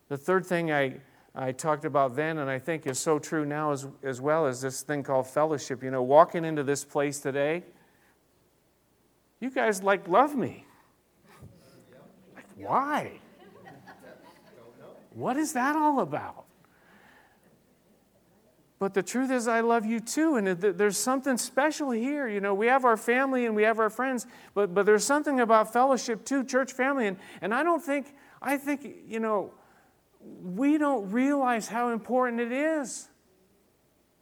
The 0.07 0.17
third 0.17 0.45
thing 0.45 0.71
I, 0.71 0.97
I 1.33 1.51
talked 1.51 1.83
about 1.83 2.15
then, 2.15 2.37
and 2.37 2.47
I 2.47 2.59
think 2.59 2.85
is 2.85 2.99
so 2.99 3.17
true 3.17 3.43
now 3.43 3.71
as, 3.71 3.87
as 4.03 4.21
well, 4.21 4.45
is 4.45 4.61
this 4.61 4.83
thing 4.83 5.01
called 5.01 5.25
fellowship. 5.25 5.83
You 5.83 5.89
know, 5.89 6.03
walking 6.03 6.45
into 6.45 6.63
this 6.63 6.85
place 6.85 7.19
today, 7.19 7.63
you 9.39 9.49
guys 9.49 9.81
like 9.81 10.07
love 10.07 10.35
me. 10.35 10.63
Like, 12.35 12.45
why? 12.55 13.19
What 15.15 15.37
is 15.37 15.53
that 15.53 15.75
all 15.75 16.01
about? 16.01 16.46
But 18.79 18.93
the 18.93 19.01
truth 19.01 19.31
is, 19.31 19.47
I 19.47 19.61
love 19.61 19.85
you 19.85 19.99
too. 19.99 20.35
And 20.35 20.47
there's 20.47 20.97
something 20.97 21.37
special 21.37 21.89
here. 21.91 22.27
You 22.27 22.39
know, 22.39 22.53
we 22.53 22.67
have 22.67 22.85
our 22.85 22.97
family 22.97 23.45
and 23.45 23.55
we 23.55 23.63
have 23.63 23.79
our 23.79 23.89
friends, 23.89 24.27
but, 24.53 24.73
but 24.73 24.85
there's 24.85 25.03
something 25.03 25.39
about 25.39 25.73
fellowship 25.73 26.23
too, 26.25 26.43
church 26.43 26.73
family. 26.73 27.07
And, 27.07 27.17
and 27.41 27.53
I 27.53 27.63
don't 27.63 27.83
think, 27.83 28.13
I 28.41 28.57
think, 28.57 28.87
you 29.07 29.19
know, 29.19 29.51
we 30.19 30.77
don't 30.77 31.09
realize 31.11 31.67
how 31.67 31.89
important 31.89 32.39
it 32.39 32.51
is. 32.51 33.07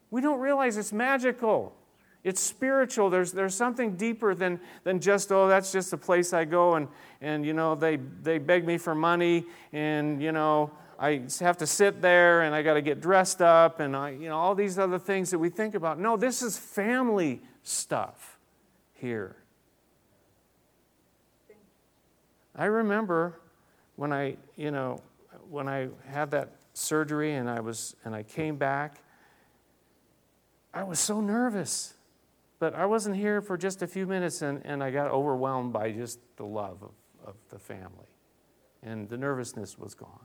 We 0.09 0.21
don't 0.21 0.39
realize 0.39 0.77
it's 0.77 0.93
magical. 0.93 1.75
It's 2.24 2.39
spiritual. 2.39 3.09
There's, 3.09 3.33
there's 3.33 3.55
something 3.55 3.97
deeper 3.97 4.33
than, 4.33 4.62
than 4.83 5.01
just, 5.01 5.31
oh, 5.33 5.50
that's 5.50 5.71
just 5.74 5.91
a 5.91 5.97
place 5.97 6.31
I 6.31 6.45
go 6.45 6.75
and, 6.75 6.88
and 7.19 7.45
you 7.45 7.53
know, 7.53 7.75
they, 7.75 7.97
they 7.97 8.38
beg 8.38 8.65
me 8.65 8.77
for 8.77 8.95
money 8.95 9.45
and, 9.74 10.21
you 10.21 10.31
know, 10.31 10.71
I 10.99 11.23
have 11.39 11.57
to 11.57 11.67
sit 11.67 12.01
there 12.01 12.41
and 12.41 12.55
I 12.55 12.61
got 12.61 12.75
to 12.75 12.81
get 12.81 13.01
dressed 13.01 13.41
up 13.41 13.79
and 13.79 13.95
I, 13.95 14.11
you 14.11 14.29
know, 14.29 14.37
all 14.37 14.55
these 14.55 14.79
other 14.79 14.99
things 14.99 15.31
that 15.31 15.39
we 15.39 15.49
think 15.49 15.75
about. 15.75 15.99
No, 15.99 16.15
this 16.17 16.41
is 16.41 16.57
family 16.57 17.41
stuff 17.63 18.37
here. 18.93 19.35
I 22.55 22.65
remember 22.65 23.39
when 23.97 24.13
I, 24.13 24.37
you 24.55 24.71
know, 24.71 25.01
when 25.49 25.67
I 25.67 25.89
had 26.07 26.31
that 26.31 26.51
surgery 26.73 27.35
and 27.35 27.49
I 27.49 27.59
was 27.59 27.95
and 28.05 28.15
I 28.15 28.23
came 28.23 28.55
back, 28.55 29.01
I 30.73 30.83
was 30.83 30.99
so 30.99 31.19
nervous. 31.19 31.93
But 32.57 32.73
I 32.73 32.85
wasn't 32.85 33.17
here 33.17 33.41
for 33.41 33.57
just 33.57 33.81
a 33.81 33.87
few 33.87 34.07
minutes 34.07 34.41
and, 34.41 34.61
and 34.65 34.81
I 34.81 34.91
got 34.91 35.11
overwhelmed 35.11 35.73
by 35.73 35.91
just 35.91 36.19
the 36.37 36.45
love 36.45 36.81
of, 36.81 36.91
of 37.25 37.35
the 37.49 37.59
family. 37.59 38.07
And 38.81 39.09
the 39.09 39.17
nervousness 39.17 39.77
was 39.77 39.93
gone. 39.93 40.19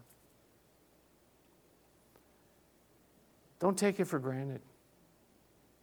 Don't 3.61 3.79
take 3.79 4.00
it 4.00 4.07
for 4.07 4.19
granted. 4.19 4.61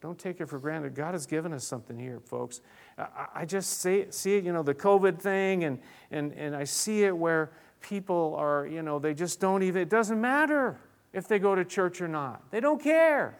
Don't 0.01 0.19
take 0.19 0.41
it 0.41 0.47
for 0.47 0.59
granted. 0.59 0.93
God 0.93 1.13
has 1.13 1.25
given 1.25 1.53
us 1.53 1.63
something 1.63 1.97
here, 1.97 2.19
folks. 2.19 2.61
I, 3.33 3.45
just 3.45 3.81
see, 3.81 4.05
see 4.09 4.35
it, 4.35 4.43
you 4.43 4.53
know, 4.53 4.63
the 4.63 4.75
COVID 4.75 5.19
thing, 5.19 5.63
and, 5.63 5.79
and, 6.11 6.33
and 6.33 6.55
I 6.55 6.65
see 6.65 7.03
it 7.03 7.15
where 7.15 7.51
people 7.81 8.35
are, 8.37 8.67
you 8.67 8.81
know, 8.81 8.99
they 8.99 9.13
just 9.13 9.39
don't 9.39 9.63
even, 9.63 9.81
it 9.81 9.89
doesn't 9.89 10.19
matter 10.19 10.79
if 11.13 11.27
they 11.27 11.39
go 11.39 11.55
to 11.55 11.65
church 11.65 12.01
or 12.01 12.07
not. 12.07 12.51
They 12.51 12.59
don't 12.59 12.81
care. 12.81 13.37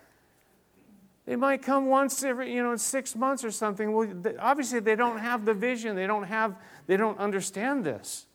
They 1.26 1.36
might 1.36 1.62
come 1.62 1.88
once 1.88 2.24
every, 2.24 2.54
you 2.54 2.64
know, 2.64 2.72
in 2.72 2.78
six 2.78 3.16
months 3.16 3.44
or 3.44 3.52
something. 3.52 3.92
Well, 3.92 4.08
obviously 4.40 4.80
they 4.80 4.96
don't 4.96 5.20
have 5.20 5.46
the 5.46 5.54
vision. 5.54 5.96
They 5.96 6.08
don't 6.08 6.24
have, 6.24 6.56
they 6.88 6.98
don't 6.98 7.20
understand 7.20 7.84
this. 7.84 8.26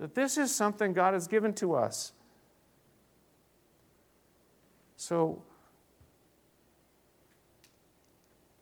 That 0.00 0.14
this 0.14 0.36
is 0.36 0.54
something 0.54 0.92
God 0.92 1.14
has 1.14 1.28
given 1.28 1.54
to 1.54 1.74
us. 1.74 2.12
So 5.02 5.42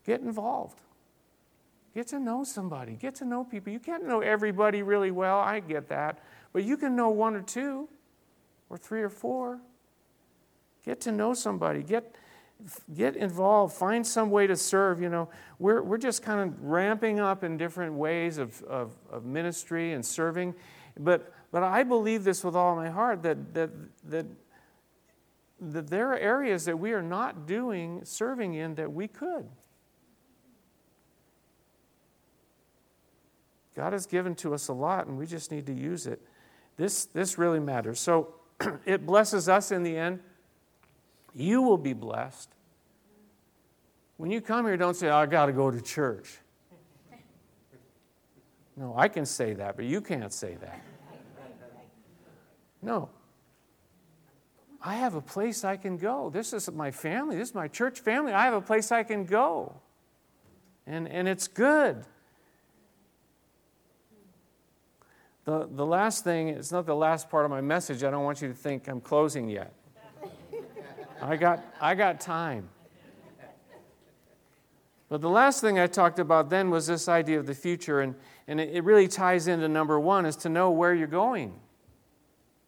get 0.06 0.22
involved. 0.22 0.80
Get 1.94 2.06
to 2.08 2.18
know 2.18 2.44
somebody. 2.44 2.94
Get 2.94 3.14
to 3.16 3.26
know 3.26 3.44
people. 3.44 3.74
You 3.74 3.78
can't 3.78 4.06
know 4.06 4.20
everybody 4.20 4.82
really 4.82 5.10
well. 5.10 5.38
I 5.38 5.60
get 5.60 5.88
that. 5.88 6.18
But 6.54 6.64
you 6.64 6.78
can 6.78 6.96
know 6.96 7.10
one 7.10 7.36
or 7.36 7.42
two 7.42 7.90
or 8.70 8.78
three 8.78 9.02
or 9.02 9.10
four. 9.10 9.60
Get 10.82 11.02
to 11.02 11.12
know 11.12 11.34
somebody. 11.34 11.82
Get, 11.82 12.14
get 12.94 13.16
involved. 13.16 13.74
Find 13.74 14.06
some 14.06 14.30
way 14.30 14.46
to 14.46 14.56
serve. 14.56 15.02
You 15.02 15.10
know, 15.10 15.28
we're, 15.58 15.82
we're 15.82 15.98
just 15.98 16.22
kind 16.22 16.40
of 16.40 16.62
ramping 16.62 17.20
up 17.20 17.44
in 17.44 17.58
different 17.58 17.92
ways 17.92 18.38
of, 18.38 18.62
of, 18.62 18.96
of 19.10 19.26
ministry 19.26 19.92
and 19.92 20.06
serving. 20.06 20.54
But, 20.98 21.34
but 21.52 21.62
I 21.62 21.82
believe 21.82 22.24
this 22.24 22.42
with 22.42 22.56
all 22.56 22.76
my 22.76 22.88
heart 22.88 23.22
that, 23.24 23.52
that, 23.52 23.70
that 24.08 24.24
that 25.60 25.88
there 25.88 26.10
are 26.12 26.18
areas 26.18 26.64
that 26.64 26.78
we 26.78 26.92
are 26.92 27.02
not 27.02 27.46
doing 27.46 28.00
serving 28.04 28.54
in 28.54 28.74
that 28.76 28.92
we 28.92 29.06
could. 29.06 29.46
God 33.74 33.92
has 33.92 34.06
given 34.06 34.34
to 34.36 34.54
us 34.54 34.68
a 34.68 34.72
lot, 34.72 35.06
and 35.06 35.16
we 35.16 35.26
just 35.26 35.50
need 35.50 35.66
to 35.66 35.72
use 35.72 36.06
it. 36.06 36.20
This, 36.76 37.04
this 37.06 37.38
really 37.38 37.60
matters. 37.60 38.00
So 38.00 38.34
it 38.86 39.06
blesses 39.06 39.48
us 39.48 39.70
in 39.70 39.82
the 39.82 39.96
end. 39.96 40.20
You 41.34 41.62
will 41.62 41.78
be 41.78 41.92
blessed. 41.92 42.50
When 44.16 44.30
you 44.30 44.40
come 44.40 44.66
here, 44.66 44.76
don't 44.76 44.96
say, 44.96 45.08
oh, 45.08 45.16
I 45.16 45.26
got 45.26 45.46
to 45.46 45.52
go 45.52 45.70
to 45.70 45.80
church. 45.80 46.38
No, 48.76 48.94
I 48.96 49.08
can 49.08 49.26
say 49.26 49.54
that, 49.54 49.76
but 49.76 49.84
you 49.84 50.00
can't 50.00 50.32
say 50.32 50.56
that. 50.56 50.82
No, 52.82 53.10
I 54.82 54.94
have 54.94 55.14
a 55.14 55.20
place 55.20 55.62
I 55.64 55.76
can 55.76 55.98
go. 55.98 56.30
This 56.30 56.52
is 56.52 56.70
my 56.70 56.90
family. 56.90 57.36
This 57.36 57.50
is 57.50 57.54
my 57.54 57.68
church 57.68 58.00
family. 58.00 58.32
I 58.32 58.44
have 58.44 58.54
a 58.54 58.60
place 58.60 58.90
I 58.90 59.02
can 59.02 59.24
go. 59.24 59.74
And, 60.86 61.06
and 61.08 61.28
it's 61.28 61.48
good. 61.48 62.04
The, 65.44 65.68
the 65.70 65.84
last 65.84 66.24
thing, 66.24 66.48
it's 66.48 66.72
not 66.72 66.86
the 66.86 66.94
last 66.94 67.28
part 67.28 67.44
of 67.44 67.50
my 67.50 67.60
message. 67.60 68.04
I 68.04 68.10
don't 68.10 68.24
want 68.24 68.40
you 68.40 68.48
to 68.48 68.54
think 68.54 68.88
I'm 68.88 69.00
closing 69.00 69.48
yet. 69.48 69.74
I 71.20 71.36
got, 71.36 71.62
I 71.80 71.94
got 71.94 72.20
time. 72.20 72.68
But 75.10 75.20
the 75.20 75.28
last 75.28 75.60
thing 75.60 75.78
I 75.78 75.88
talked 75.88 76.18
about 76.18 76.50
then 76.50 76.70
was 76.70 76.86
this 76.86 77.08
idea 77.08 77.38
of 77.38 77.46
the 77.46 77.54
future, 77.54 78.00
and, 78.00 78.14
and 78.46 78.60
it, 78.60 78.76
it 78.76 78.84
really 78.84 79.08
ties 79.08 79.48
into 79.48 79.68
number 79.68 79.98
one 79.98 80.24
is 80.24 80.36
to 80.36 80.48
know 80.48 80.70
where 80.70 80.94
you're 80.94 81.08
going, 81.08 81.52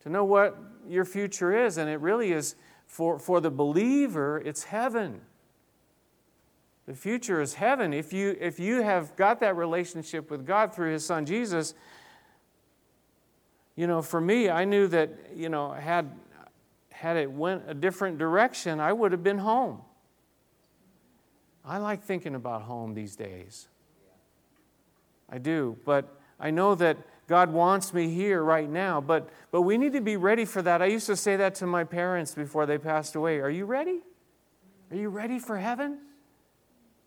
to 0.00 0.10
know 0.10 0.24
what 0.24 0.58
your 0.88 1.04
future 1.04 1.66
is. 1.66 1.76
And 1.78 1.88
it 1.88 2.00
really 2.00 2.32
is 2.32 2.56
for, 2.86 3.18
for 3.18 3.40
the 3.40 3.50
believer, 3.50 4.42
it's 4.44 4.64
heaven. 4.64 5.20
The 6.86 6.94
future 6.94 7.40
is 7.40 7.54
heaven. 7.54 7.92
If 7.92 8.12
you, 8.12 8.36
if 8.40 8.58
you 8.58 8.82
have 8.82 9.14
got 9.16 9.40
that 9.40 9.56
relationship 9.56 10.30
with 10.30 10.44
God 10.46 10.74
through 10.74 10.92
His 10.92 11.04
Son 11.04 11.24
Jesus, 11.24 11.74
you 13.76 13.86
know, 13.86 14.02
for 14.02 14.20
me, 14.20 14.50
I 14.50 14.64
knew 14.64 14.88
that, 14.88 15.10
you 15.34 15.48
know, 15.48 15.72
had, 15.72 16.10
had 16.90 17.16
it 17.16 17.30
went 17.30 17.62
a 17.66 17.74
different 17.74 18.18
direction, 18.18 18.80
I 18.80 18.92
would 18.92 19.12
have 19.12 19.22
been 19.22 19.38
home. 19.38 19.80
I 21.64 21.78
like 21.78 22.02
thinking 22.02 22.34
about 22.34 22.62
home 22.62 22.94
these 22.94 23.16
days. 23.16 23.68
I 25.30 25.38
do. 25.38 25.78
But 25.84 26.20
I 26.38 26.50
know 26.50 26.74
that 26.74 26.98
God 27.28 27.52
wants 27.52 27.94
me 27.94 28.12
here 28.12 28.42
right 28.42 28.68
now, 28.68 29.00
but, 29.00 29.30
but 29.50 29.62
we 29.62 29.78
need 29.78 29.92
to 29.92 30.00
be 30.00 30.16
ready 30.16 30.44
for 30.44 30.60
that. 30.62 30.82
I 30.82 30.86
used 30.86 31.06
to 31.06 31.16
say 31.16 31.36
that 31.36 31.54
to 31.56 31.66
my 31.66 31.84
parents 31.84 32.34
before 32.34 32.66
they 32.66 32.78
passed 32.78 33.14
away. 33.14 33.38
Are 33.38 33.50
you 33.50 33.64
ready? 33.64 34.00
Are 34.90 34.96
you 34.96 35.08
ready 35.08 35.38
for 35.38 35.56
heaven? 35.56 35.98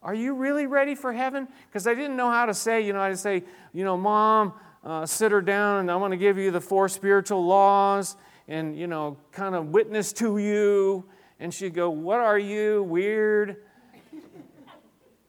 Are 0.01 0.13
you 0.13 0.35
really 0.35 0.67
ready 0.67 0.95
for 0.95 1.11
heaven? 1.11 1.47
Because 1.67 1.87
I 1.87 1.93
didn't 1.93 2.15
know 2.15 2.29
how 2.29 2.45
to 2.45 2.53
say, 2.53 2.81
you 2.81 2.93
know, 2.93 3.01
I'd 3.01 3.19
say, 3.19 3.43
you 3.73 3.83
know, 3.83 3.97
mom, 3.97 4.53
uh, 4.83 5.05
sit 5.05 5.31
her 5.31 5.41
down 5.41 5.79
and 5.79 5.91
I 5.91 5.95
want 5.95 6.11
to 6.11 6.17
give 6.17 6.37
you 6.37 6.51
the 6.51 6.61
four 6.61 6.87
spiritual 6.87 7.45
laws 7.45 8.15
and, 8.47 8.77
you 8.77 8.87
know, 8.87 9.17
kind 9.31 9.55
of 9.55 9.67
witness 9.67 10.13
to 10.13 10.37
you. 10.37 11.05
And 11.39 11.53
she'd 11.53 11.73
go, 11.73 11.89
What 11.89 12.19
are 12.19 12.37
you? 12.39 12.83
Weird. 12.83 13.57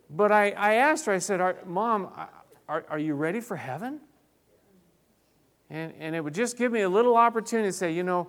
But 0.09 0.31
I, 0.31 0.51
I 0.51 0.75
asked 0.75 1.07
her, 1.07 1.13
I 1.13 1.19
said, 1.19 1.67
Mom, 1.67 2.09
are, 2.69 2.85
are 2.89 2.99
you 2.99 3.15
ready 3.15 3.41
for 3.41 3.57
heaven? 3.57 4.01
And, 5.71 5.93
and 5.99 6.15
it 6.15 6.23
would 6.23 6.35
just 6.35 6.57
give 6.57 6.73
me 6.73 6.83
a 6.83 6.89
little 6.89 7.17
opportunity 7.17 7.69
to 7.69 7.73
say, 7.73 7.93
you 7.93 8.03
know, 8.03 8.29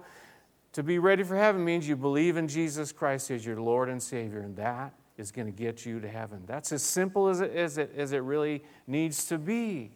to 0.73 0.83
be 0.83 0.99
ready 0.99 1.23
for 1.23 1.35
heaven 1.35 1.63
means 1.63 1.87
you 1.87 1.95
believe 1.95 2.37
in 2.37 2.47
Jesus 2.47 2.91
Christ 2.91 3.31
as 3.31 3.45
your 3.45 3.59
Lord 3.59 3.89
and 3.89 4.01
Savior, 4.01 4.39
and 4.41 4.55
that 4.57 4.93
is 5.17 5.31
going 5.31 5.47
to 5.47 5.51
get 5.51 5.85
you 5.85 5.99
to 5.99 6.07
heaven. 6.07 6.43
That's 6.45 6.71
as 6.71 6.83
simple 6.83 7.27
as 7.27 7.41
it, 7.41 7.51
as 7.55 7.77
it, 7.77 7.91
as 7.95 8.11
it 8.11 8.19
really 8.19 8.63
needs 8.85 9.25
to 9.25 9.37
be. 9.37 9.91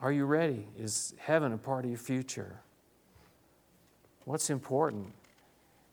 Are 0.00 0.10
you 0.10 0.24
ready? 0.24 0.66
Is 0.78 1.14
heaven 1.18 1.52
a 1.52 1.58
part 1.58 1.84
of 1.84 1.90
your 1.90 1.98
future? 1.98 2.60
What's 4.24 4.48
important? 4.50 5.12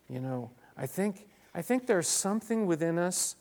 You 0.10 0.22
know, 0.22 0.50
I 0.78 0.86
think, 0.86 1.28
I 1.54 1.62
think 1.62 1.88
there's 1.88 2.08
something 2.08 2.66
within 2.66 2.98
us 2.98 3.36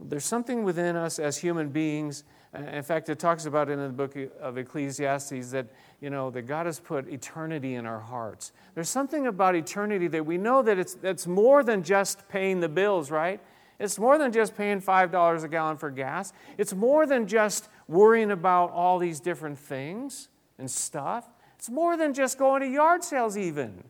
There's 0.00 0.24
something 0.24 0.62
within 0.62 0.96
us 0.96 1.18
as 1.18 1.38
human 1.38 1.70
beings. 1.70 2.24
In 2.54 2.82
fact, 2.82 3.08
it 3.08 3.18
talks 3.18 3.46
about 3.46 3.68
in 3.68 3.78
the 3.80 3.88
book 3.88 4.16
of 4.40 4.56
Ecclesiastes 4.56 5.50
that, 5.50 5.66
you 6.00 6.08
know, 6.08 6.30
that 6.30 6.42
God 6.42 6.66
has 6.66 6.78
put 6.80 7.08
eternity 7.08 7.74
in 7.74 7.84
our 7.84 8.00
hearts. 8.00 8.52
There's 8.74 8.88
something 8.88 9.26
about 9.26 9.54
eternity 9.54 10.08
that 10.08 10.24
we 10.24 10.38
know 10.38 10.62
that 10.62 10.78
it's, 10.78 10.96
it's 11.02 11.26
more 11.26 11.62
than 11.62 11.82
just 11.82 12.28
paying 12.28 12.60
the 12.60 12.68
bills, 12.68 13.10
right? 13.10 13.40
It's 13.78 13.98
more 13.98 14.18
than 14.18 14.32
just 14.32 14.56
paying 14.56 14.80
$5 14.80 15.44
a 15.44 15.48
gallon 15.48 15.76
for 15.76 15.90
gas. 15.90 16.32
It's 16.56 16.74
more 16.74 17.06
than 17.06 17.26
just 17.26 17.68
worrying 17.86 18.30
about 18.30 18.70
all 18.72 18.98
these 18.98 19.20
different 19.20 19.58
things 19.58 20.28
and 20.58 20.70
stuff. 20.70 21.28
It's 21.56 21.70
more 21.70 21.96
than 21.96 22.14
just 22.14 22.38
going 22.38 22.62
to 22.62 22.68
yard 22.68 23.04
sales, 23.04 23.36
even. 23.36 23.84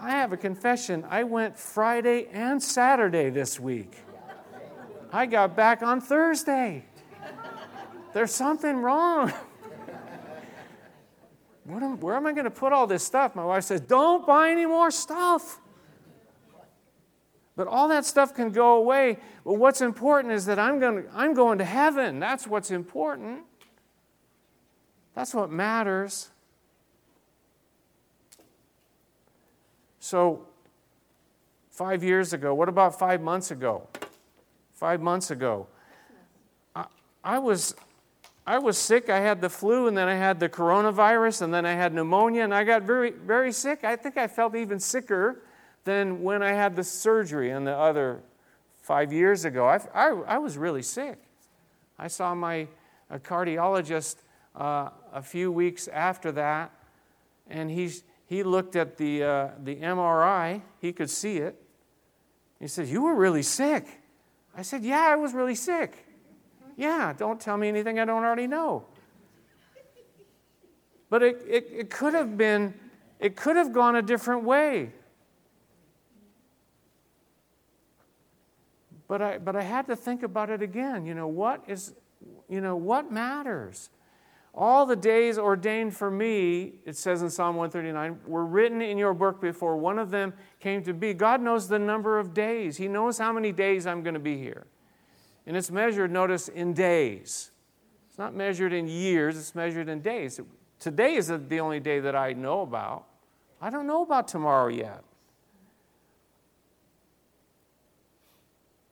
I 0.00 0.12
have 0.12 0.32
a 0.32 0.36
confession. 0.38 1.04
I 1.10 1.24
went 1.24 1.58
Friday 1.58 2.28
and 2.32 2.62
Saturday 2.62 3.28
this 3.28 3.60
week. 3.60 3.98
I 5.12 5.26
got 5.26 5.54
back 5.54 5.82
on 5.82 6.00
Thursday. 6.00 6.86
There's 8.14 8.34
something 8.34 8.78
wrong. 8.78 9.30
Am, 11.68 12.00
where 12.00 12.16
am 12.16 12.26
I 12.26 12.32
going 12.32 12.44
to 12.44 12.50
put 12.50 12.72
all 12.72 12.86
this 12.86 13.04
stuff? 13.04 13.36
My 13.36 13.44
wife 13.44 13.64
says, 13.64 13.82
Don't 13.82 14.26
buy 14.26 14.50
any 14.50 14.64
more 14.64 14.90
stuff. 14.90 15.60
But 17.54 17.68
all 17.68 17.88
that 17.88 18.06
stuff 18.06 18.34
can 18.34 18.52
go 18.52 18.76
away. 18.76 19.18
But 19.44 19.54
what's 19.54 19.82
important 19.82 20.32
is 20.32 20.46
that 20.46 20.58
I'm 20.58 20.80
going, 20.80 21.02
to, 21.02 21.08
I'm 21.14 21.34
going 21.34 21.58
to 21.58 21.64
heaven. 21.64 22.18
That's 22.18 22.46
what's 22.46 22.70
important. 22.70 23.40
That's 25.14 25.34
what 25.34 25.50
matters. 25.50 26.30
So, 30.00 30.46
five 31.70 32.02
years 32.02 32.32
ago, 32.32 32.54
what 32.54 32.70
about 32.70 32.98
five 32.98 33.20
months 33.20 33.50
ago? 33.50 33.86
Five 34.72 35.02
months 35.02 35.30
ago, 35.30 35.66
I, 36.74 36.86
I, 37.22 37.38
was, 37.38 37.74
I 38.46 38.58
was 38.58 38.78
sick. 38.78 39.10
I 39.10 39.20
had 39.20 39.42
the 39.42 39.50
flu, 39.50 39.88
and 39.88 39.96
then 39.96 40.08
I 40.08 40.14
had 40.14 40.40
the 40.40 40.48
coronavirus, 40.48 41.42
and 41.42 41.52
then 41.52 41.66
I 41.66 41.74
had 41.74 41.92
pneumonia, 41.92 42.44
and 42.44 42.54
I 42.54 42.64
got 42.64 42.82
very, 42.82 43.10
very 43.10 43.52
sick. 43.52 43.84
I 43.84 43.94
think 43.94 44.16
I 44.16 44.26
felt 44.26 44.56
even 44.56 44.80
sicker 44.80 45.42
than 45.84 46.22
when 46.22 46.42
I 46.42 46.52
had 46.52 46.76
the 46.76 46.84
surgery 46.84 47.50
and 47.50 47.66
the 47.66 47.76
other 47.76 48.22
five 48.78 49.12
years 49.12 49.44
ago. 49.44 49.66
I, 49.66 49.80
I, 49.94 50.08
I 50.26 50.38
was 50.38 50.56
really 50.56 50.82
sick. 50.82 51.18
I 51.98 52.08
saw 52.08 52.34
my 52.34 52.68
cardiologist 53.18 54.16
uh, 54.56 54.88
a 55.12 55.22
few 55.22 55.52
weeks 55.52 55.88
after 55.88 56.32
that, 56.32 56.72
and 57.50 57.70
he's, 57.70 58.02
he 58.30 58.44
looked 58.44 58.76
at 58.76 58.96
the, 58.96 59.24
uh, 59.24 59.48
the 59.60 59.74
MRI, 59.74 60.62
he 60.80 60.92
could 60.92 61.10
see 61.10 61.38
it. 61.38 61.60
He 62.60 62.68
said, 62.68 62.86
You 62.86 63.02
were 63.02 63.16
really 63.16 63.42
sick. 63.42 63.88
I 64.56 64.62
said, 64.62 64.84
Yeah, 64.84 65.00
I 65.00 65.16
was 65.16 65.34
really 65.34 65.56
sick. 65.56 66.06
Yeah, 66.76 67.12
don't 67.12 67.40
tell 67.40 67.56
me 67.56 67.66
anything 67.66 67.98
I 67.98 68.04
don't 68.04 68.22
already 68.22 68.46
know. 68.46 68.86
But 71.10 71.24
it, 71.24 71.44
it, 71.48 71.68
it 71.72 71.90
could 71.90 72.14
have 72.14 72.38
been, 72.38 72.72
it 73.18 73.34
could 73.34 73.56
have 73.56 73.72
gone 73.72 73.96
a 73.96 74.02
different 74.02 74.44
way. 74.44 74.92
But 79.08 79.22
I, 79.22 79.38
but 79.38 79.56
I 79.56 79.62
had 79.62 79.88
to 79.88 79.96
think 79.96 80.22
about 80.22 80.50
it 80.50 80.62
again. 80.62 81.04
You 81.04 81.14
know, 81.14 81.26
what 81.26 81.64
is, 81.66 81.94
you 82.48 82.60
know, 82.60 82.76
what 82.76 83.10
matters? 83.10 83.90
All 84.52 84.84
the 84.84 84.96
days 84.96 85.38
ordained 85.38 85.96
for 85.96 86.10
me, 86.10 86.72
it 86.84 86.96
says 86.96 87.22
in 87.22 87.30
Psalm 87.30 87.56
139, 87.56 88.20
were 88.26 88.44
written 88.44 88.82
in 88.82 88.98
your 88.98 89.14
book 89.14 89.40
before 89.40 89.76
one 89.76 89.98
of 89.98 90.10
them 90.10 90.32
came 90.58 90.82
to 90.84 90.92
be. 90.92 91.14
God 91.14 91.40
knows 91.40 91.68
the 91.68 91.78
number 91.78 92.18
of 92.18 92.34
days. 92.34 92.76
He 92.76 92.88
knows 92.88 93.18
how 93.18 93.32
many 93.32 93.52
days 93.52 93.86
I'm 93.86 94.02
going 94.02 94.14
to 94.14 94.20
be 94.20 94.36
here. 94.36 94.66
And 95.46 95.56
it's 95.56 95.70
measured, 95.70 96.10
notice, 96.10 96.48
in 96.48 96.74
days. 96.74 97.52
It's 98.08 98.18
not 98.18 98.34
measured 98.34 98.72
in 98.72 98.88
years, 98.88 99.38
it's 99.38 99.54
measured 99.54 99.88
in 99.88 100.00
days. 100.00 100.40
Today 100.80 101.14
is 101.14 101.28
the 101.28 101.60
only 101.60 101.78
day 101.78 102.00
that 102.00 102.16
I 102.16 102.32
know 102.32 102.62
about. 102.62 103.06
I 103.60 103.70
don't 103.70 103.86
know 103.86 104.02
about 104.02 104.26
tomorrow 104.26 104.68
yet. 104.68 105.04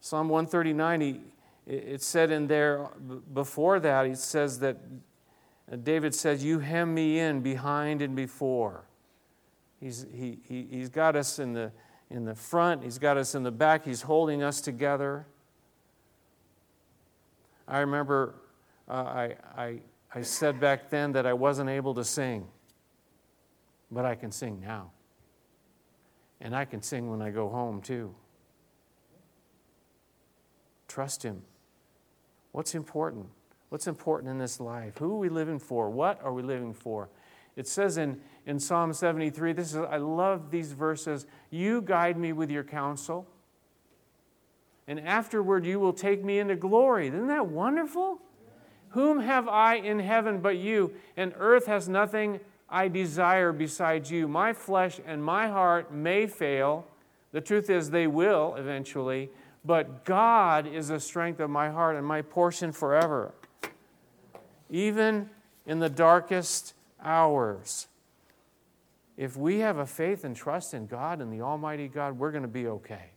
Psalm 0.01 0.29
139, 0.29 1.01
he, 1.01 1.21
it 1.67 2.01
said 2.01 2.31
in 2.31 2.47
there 2.47 2.89
before 3.35 3.81
that, 3.81 4.07
he 4.07 4.15
says 4.15 4.59
that 4.61 4.79
David 5.77 6.15
says, 6.15 6.43
You 6.43 6.61
hem 6.61 6.95
me 6.95 7.19
in 7.19 7.41
behind 7.41 8.01
and 8.03 8.17
before. 8.17 8.85
He's, 9.81 10.07
he, 10.13 10.39
he, 10.49 10.67
he's 10.71 10.89
got 10.89 11.15
us 11.15 11.39
in 11.39 11.53
the, 11.53 11.71
in 12.11 12.25
the 12.25 12.35
front, 12.35 12.83
he's 12.83 12.99
got 12.99 13.17
us 13.17 13.35
in 13.35 13.43
the 13.43 13.51
back, 13.51 13.85
he's 13.85 14.03
holding 14.03 14.43
us 14.43 14.61
together. 14.61 15.27
I 17.67 17.81
remember 17.81 18.35
uh, 18.89 18.93
I, 18.93 19.35
I, 19.57 19.81
I 20.15 20.23
said 20.23 20.59
back 20.59 20.89
then 20.89 21.13
that 21.13 21.27
I 21.27 21.35
wasn't 21.35 21.69
able 21.69 21.95
to 21.95 22.05
sing, 22.05 22.47
but 23.91 24.05
I 24.05 24.15
can 24.15 24.33
sing 24.33 24.61
now. 24.61 24.91
And 26.41 26.57
I 26.57 26.65
can 26.65 26.83
sing 26.83 27.11
when 27.11 27.21
I 27.21 27.31
go 27.31 27.49
home 27.49 27.83
too. 27.83 28.15
Trust 30.87 31.23
Him. 31.23 31.43
What's 32.53 32.75
important? 32.75 33.27
What's 33.69 33.87
important 33.87 34.31
in 34.31 34.39
this 34.39 34.61
life? 34.61 34.99
Who 34.99 35.15
are 35.15 35.19
we 35.19 35.29
living 35.29 35.59
for? 35.59 35.91
What 35.91 36.21
are 36.23 36.33
we 36.33 36.43
living 36.43 36.73
for? 36.73 37.09
It 37.55 37.67
says 37.67 37.99
in, 37.99 38.21
in 38.47 38.59
Psalm 38.59 38.93
73, 38.93 39.53
this 39.53 39.71
is, 39.71 39.77
I 39.77 39.97
love 39.97 40.51
these 40.51 40.73
verses. 40.73 41.27
You 41.51 41.83
guide 41.83 42.17
me 42.17 42.33
with 42.33 42.51
your 42.51 42.65
counsel, 42.65 43.27
and 44.87 45.01
afterward 45.01 45.67
you 45.67 45.81
will 45.81 45.93
take 45.93 46.25
me 46.25 46.39
into 46.39 46.57
glory. 46.57 47.09
Isn't 47.09 47.27
that 47.27 47.49
wonderful? 47.49 48.21
Whom 48.91 49.21
have 49.21 49.49
I 49.49 49.75
in 49.75 49.99
heaven 49.99 50.39
but 50.39 50.57
you? 50.57 50.95
And 51.17 51.35
earth 51.37 51.67
has 51.67 51.89
nothing 51.89 52.41
I 52.71 52.89
desire 52.89 53.53
besides 53.53 54.11
you. 54.11 54.29
My 54.29 54.55
flesh 54.55 54.99
and 55.05 55.23
my 55.23 55.49
heart 55.49 55.93
may 55.93 56.27
fail. 56.27 56.87
The 57.33 57.43
truth 57.43 57.69
is, 57.69 57.91
they 57.91 58.07
will 58.07 58.55
eventually. 58.57 59.29
But 59.63 60.07
God 60.07 60.67
is 60.67 60.89
the 60.89 61.01
strength 61.01 61.41
of 61.41 61.51
my 61.51 61.69
heart 61.69 61.97
and 61.97 62.07
my 62.07 62.23
portion 62.23 62.73
forever 62.73 63.35
even 64.71 65.31
in 65.67 65.79
the 65.79 65.89
darkest 65.89 66.75
hours. 67.03 67.89
If 69.17 69.37
we 69.37 69.59
have 69.59 69.79
a 69.79 69.87
faith 69.87 70.25
and 70.25 70.35
trust 70.35 70.75
in 70.75 70.87
God 70.87 71.21
and 71.21 71.33
the 71.33 71.43
Almighty 71.43 71.89
God, 71.89 72.19
we're 72.19 72.31
going 72.31 72.43
to 72.43 72.49
be 72.49 72.67
okay. 72.69 73.11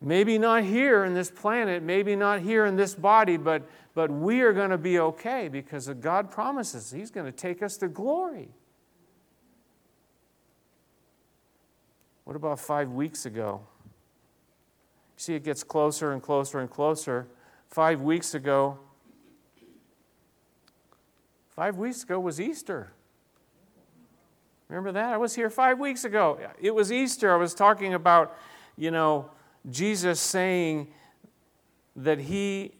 Maybe 0.00 0.36
not 0.36 0.64
here 0.64 1.04
in 1.04 1.14
this 1.14 1.30
planet, 1.30 1.82
maybe 1.82 2.16
not 2.16 2.40
here 2.40 2.66
in 2.66 2.74
this 2.74 2.92
body, 2.92 3.36
but, 3.36 3.62
but 3.94 4.10
we 4.10 4.40
are 4.40 4.52
going 4.52 4.70
to 4.70 4.78
be 4.78 4.98
okay 4.98 5.46
because 5.46 5.88
God 6.00 6.30
promises 6.30 6.90
He's 6.90 7.12
going 7.12 7.26
to 7.26 7.32
take 7.32 7.62
us 7.62 7.76
to 7.78 7.88
glory. 7.88 8.48
What 12.24 12.34
about 12.34 12.58
five 12.58 12.90
weeks 12.90 13.26
ago? 13.26 13.60
See, 15.16 15.34
it 15.34 15.44
gets 15.44 15.62
closer 15.62 16.12
and 16.12 16.20
closer 16.20 16.58
and 16.58 16.68
closer. 16.68 17.28
Five 17.68 18.00
weeks 18.00 18.34
ago, 18.34 18.78
Five 21.62 21.76
weeks 21.76 22.02
ago 22.02 22.18
was 22.18 22.40
Easter. 22.40 22.90
Remember 24.68 24.90
that? 24.90 25.12
I 25.12 25.16
was 25.16 25.36
here 25.36 25.48
five 25.48 25.78
weeks 25.78 26.04
ago. 26.04 26.40
It 26.60 26.74
was 26.74 26.90
Easter. 26.90 27.32
I 27.32 27.36
was 27.36 27.54
talking 27.54 27.94
about, 27.94 28.36
you 28.76 28.90
know, 28.90 29.30
Jesus 29.70 30.18
saying 30.18 30.88
that 31.94 32.18
he 32.18 32.72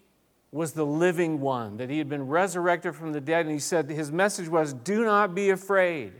was 0.50 0.72
the 0.72 0.84
living 0.84 1.40
one, 1.40 1.76
that 1.76 1.90
he 1.90 1.98
had 1.98 2.08
been 2.08 2.26
resurrected 2.26 2.96
from 2.96 3.12
the 3.12 3.20
dead. 3.20 3.46
And 3.46 3.54
he 3.54 3.60
said 3.60 3.88
his 3.88 4.10
message 4.10 4.48
was, 4.48 4.72
Do 4.72 5.04
not 5.04 5.32
be 5.32 5.50
afraid. 5.50 6.14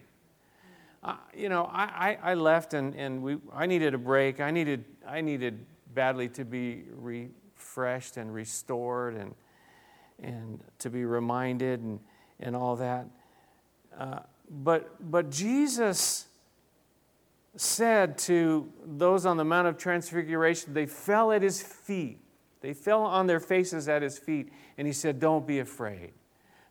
Uh, 1.03 1.17
you 1.35 1.49
know, 1.49 1.65
I, 1.65 2.19
I, 2.23 2.31
I 2.31 2.35
left 2.35 2.75
and, 2.75 2.95
and 2.95 3.25
we, 3.25 3.39
I 3.53 3.67
needed 3.67 3.93
a 3.93 3.99
break. 3.99 4.39
I 4.39 4.53
needed, 4.53 4.85
I 5.05 5.21
needed 5.21 5.67
badly 5.95 6.29
to 6.29 6.45
be 6.45 6.85
refreshed 6.95 8.19
and 8.19 8.33
restored 8.33 9.17
and, 9.17 9.35
and 10.23 10.61
to 10.79 10.91
be 10.91 11.05
reminded. 11.05 11.81
And, 11.81 11.99
and 12.43 12.55
all 12.57 12.77
that. 12.77 13.07
Uh, 13.97 14.21
but, 14.51 15.11
but 15.11 15.31
Jesus 15.31 16.27
said 17.57 18.19
to 18.19 18.71
those 18.85 19.27
on 19.27 19.37
the 19.37 19.45
Mount 19.45 19.69
of 19.69 19.79
Transfiguration, 19.79 20.75
they 20.75 20.87
fell 20.87 21.33
at 21.33 21.43
his 21.43 21.63
feet. 21.63 22.19
They 22.61 22.75
fell 22.75 23.03
on 23.03 23.27
their 23.27 23.41
faces 23.41 23.89
at 23.89 24.03
his 24.03 24.19
feet, 24.19 24.53
and 24.79 24.87
he 24.87 24.93
said, 24.93 25.19
Don't 25.19 25.47
be 25.47 25.59
afraid. 25.59 26.13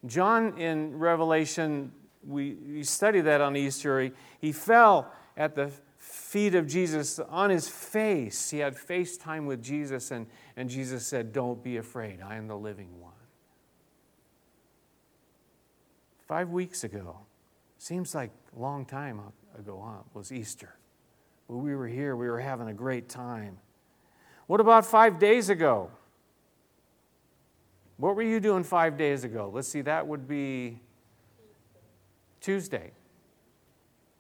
John 0.05 0.57
in 0.57 0.97
Revelation, 0.97 1.91
we, 2.25 2.53
we 2.53 2.83
study 2.83 3.21
that 3.21 3.41
on 3.41 3.55
Easter. 3.55 4.01
He, 4.01 4.11
he 4.39 4.51
fell 4.51 5.11
at 5.35 5.55
the 5.55 5.71
feet 5.97 6.55
of 6.55 6.65
Jesus 6.65 7.19
on 7.19 7.49
his 7.49 7.67
face. 7.67 8.49
He 8.49 8.59
had 8.59 8.75
face 8.77 9.17
time 9.17 9.45
with 9.45 9.61
Jesus, 9.61 10.11
and, 10.11 10.27
and 10.55 10.69
Jesus 10.69 11.05
said, 11.05 11.33
Don't 11.33 11.61
be 11.63 11.77
afraid. 11.77 12.19
I 12.21 12.35
am 12.37 12.47
the 12.47 12.57
living 12.57 12.99
one. 12.99 13.11
Five 16.31 16.51
weeks 16.51 16.85
ago, 16.85 17.17
seems 17.77 18.15
like 18.15 18.31
a 18.55 18.59
long 18.61 18.85
time 18.85 19.19
ago, 19.59 19.83
huh? 19.85 20.03
Was 20.13 20.31
Easter. 20.31 20.77
But 21.49 21.57
we 21.57 21.75
were 21.75 21.89
here, 21.89 22.15
we 22.15 22.29
were 22.29 22.39
having 22.39 22.69
a 22.69 22.73
great 22.73 23.09
time. 23.09 23.57
What 24.47 24.61
about 24.61 24.85
five 24.85 25.19
days 25.19 25.49
ago? 25.49 25.91
What 27.97 28.15
were 28.15 28.21
you 28.21 28.39
doing 28.39 28.63
five 28.63 28.95
days 28.97 29.25
ago? 29.25 29.51
Let's 29.53 29.67
see, 29.67 29.81
that 29.81 30.07
would 30.07 30.25
be 30.25 30.79
Tuesday. 32.39 32.91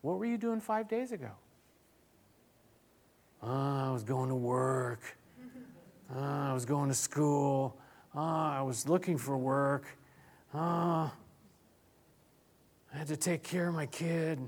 What 0.01 0.19
were 0.19 0.25
you 0.25 0.37
doing 0.37 0.59
five 0.59 0.89
days 0.89 1.13
ago? 1.13 1.31
Oh, 3.41 3.87
I 3.87 3.89
was 3.89 4.03
going 4.03 4.27
to 4.27 4.35
work. 4.35 5.15
Oh, 6.13 6.19
I 6.19 6.51
was 6.51 6.65
going 6.65 6.89
to 6.89 6.93
school. 6.93 7.77
Oh, 8.13 8.19
I 8.19 8.61
was 8.63 8.89
looking 8.89 9.17
for 9.17 9.37
work. 9.37 9.85
Oh, 10.53 11.09
I 12.93 12.97
had 12.97 13.07
to 13.07 13.17
take 13.17 13.43
care 13.43 13.69
of 13.69 13.75
my 13.75 13.85
kid. 13.85 14.39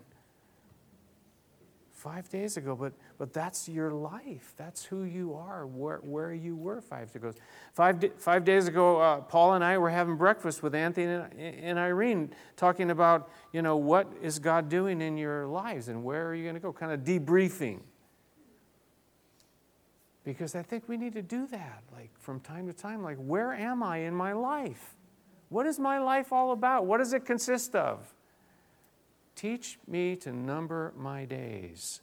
Five 1.91 2.27
days 2.27 2.57
ago, 2.57 2.75
but, 2.75 2.91
but 3.17 3.31
that's 3.31 3.69
your 3.69 3.89
life. 3.89 4.53
That's 4.57 4.83
who 4.83 5.05
you 5.05 5.35
are, 5.35 5.65
where, 5.65 5.99
where 5.99 6.33
you 6.33 6.53
were 6.53 6.81
five 6.81 7.07
days 7.07 7.15
ago. 7.15 7.33
Five, 7.71 8.03
five 8.17 8.43
days 8.43 8.67
ago, 8.67 8.99
uh, 8.99 9.21
Paul 9.21 9.53
and 9.53 9.63
I 9.63 9.77
were 9.77 9.89
having 9.89 10.17
breakfast 10.17 10.61
with 10.61 10.75
Anthony 10.75 11.05
and, 11.05 11.33
and 11.39 11.79
Irene, 11.79 12.33
talking 12.57 12.91
about, 12.91 13.29
you 13.53 13.61
know, 13.61 13.77
what 13.77 14.11
is 14.21 14.37
God 14.37 14.67
doing 14.67 14.99
in 14.99 15.15
your 15.15 15.47
lives 15.47 15.87
and 15.87 16.03
where 16.03 16.27
are 16.27 16.35
you 16.35 16.43
going 16.43 16.55
to 16.55 16.59
go? 16.59 16.73
Kind 16.73 16.91
of 16.91 17.05
debriefing. 17.05 17.79
Because 20.25 20.55
I 20.55 20.61
think 20.61 20.89
we 20.89 20.97
need 20.97 21.13
to 21.13 21.21
do 21.21 21.47
that, 21.47 21.83
like 21.93 22.09
from 22.19 22.41
time 22.41 22.67
to 22.67 22.73
time. 22.73 23.01
Like, 23.01 23.17
where 23.17 23.53
am 23.53 23.81
I 23.81 23.99
in 23.99 24.13
my 24.13 24.33
life? 24.33 24.95
What 25.47 25.65
is 25.65 25.79
my 25.79 25.99
life 25.99 26.33
all 26.33 26.51
about? 26.51 26.85
What 26.85 26.97
does 26.97 27.13
it 27.13 27.23
consist 27.23 27.75
of? 27.75 28.13
Teach 29.35 29.79
me 29.87 30.15
to 30.17 30.31
number 30.31 30.93
my 30.95 31.25
days, 31.25 32.01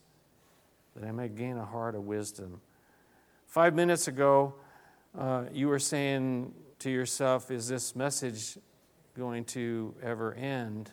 that 0.94 1.06
I 1.06 1.12
may 1.12 1.28
gain 1.28 1.56
a 1.56 1.64
heart 1.64 1.94
of 1.94 2.04
wisdom. 2.04 2.60
Five 3.46 3.74
minutes 3.74 4.08
ago, 4.08 4.54
uh, 5.16 5.44
you 5.52 5.68
were 5.68 5.78
saying 5.78 6.52
to 6.80 6.90
yourself, 6.90 7.50
Is 7.50 7.68
this 7.68 7.94
message 7.94 8.58
going 9.16 9.44
to 9.44 9.94
ever 10.02 10.34
end? 10.34 10.90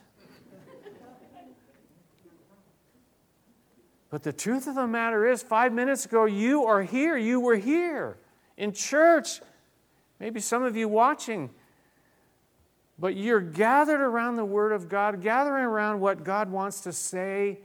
but 4.09 4.23
the 4.23 4.33
truth 4.33 4.67
of 4.67 4.75
the 4.75 4.87
matter 4.87 5.25
is, 5.27 5.41
five 5.41 5.73
minutes 5.73 6.05
ago, 6.05 6.25
you 6.25 6.65
are 6.65 6.83
here. 6.83 7.17
You 7.17 7.39
were 7.39 7.55
here 7.55 8.17
in 8.57 8.73
church. 8.73 9.41
Maybe 10.19 10.39
some 10.39 10.63
of 10.63 10.75
you 10.75 10.87
watching 10.87 11.49
but 12.99 13.15
you're 13.15 13.41
gathered 13.41 14.01
around 14.01 14.37
the 14.37 14.45
Word 14.45 14.71
of 14.71 14.89
God, 14.89 15.21
gathering 15.21 15.65
around 15.65 15.99
what 15.99 16.23
God 16.23 16.49
wants 16.51 16.81
to 16.81 16.93
say, 16.93 17.59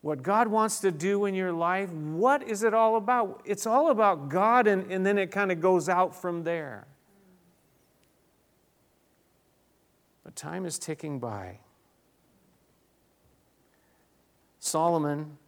what 0.00 0.22
God 0.22 0.48
wants 0.48 0.80
to 0.80 0.90
do 0.90 1.24
in 1.24 1.34
your 1.34 1.52
life. 1.52 1.90
What 1.90 2.42
is 2.42 2.62
it 2.62 2.74
all 2.74 2.96
about? 2.96 3.42
It's 3.44 3.66
all 3.66 3.90
about 3.90 4.28
God, 4.28 4.66
and, 4.66 4.90
and 4.90 5.06
then 5.06 5.18
it 5.18 5.30
kind 5.30 5.52
of 5.52 5.60
goes 5.60 5.88
out 5.88 6.14
from 6.14 6.42
there. 6.42 6.86
But 10.24 10.34
time 10.34 10.66
is 10.66 10.78
ticking 10.78 11.20
by. 11.20 11.60
Solomon 14.58 15.38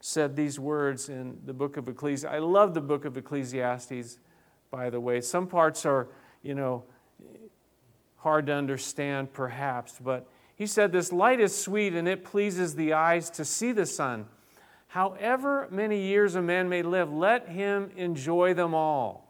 said 0.00 0.36
these 0.36 0.60
words 0.60 1.08
in 1.08 1.38
the 1.46 1.54
book 1.54 1.78
of 1.78 1.88
Ecclesiastes. 1.88 2.34
I 2.34 2.38
love 2.38 2.74
the 2.74 2.82
book 2.82 3.06
of 3.06 3.16
Ecclesiastes, 3.16 4.18
by 4.70 4.90
the 4.90 5.00
way. 5.00 5.22
Some 5.22 5.46
parts 5.46 5.86
are, 5.86 6.08
you 6.42 6.54
know, 6.54 6.84
hard 8.16 8.46
to 8.46 8.52
understand 8.52 9.32
perhaps, 9.32 9.98
but 10.02 10.26
he 10.56 10.66
said, 10.66 10.90
This 10.90 11.12
light 11.12 11.38
is 11.38 11.56
sweet 11.56 11.94
and 11.94 12.08
it 12.08 12.24
pleases 12.24 12.74
the 12.74 12.94
eyes 12.94 13.30
to 13.30 13.44
see 13.44 13.72
the 13.72 13.86
sun. 13.86 14.26
However 14.88 15.68
many 15.70 16.00
years 16.00 16.34
a 16.34 16.42
man 16.42 16.68
may 16.68 16.82
live, 16.82 17.12
let 17.12 17.48
him 17.48 17.90
enjoy 17.96 18.54
them 18.54 18.74
all. 18.74 19.26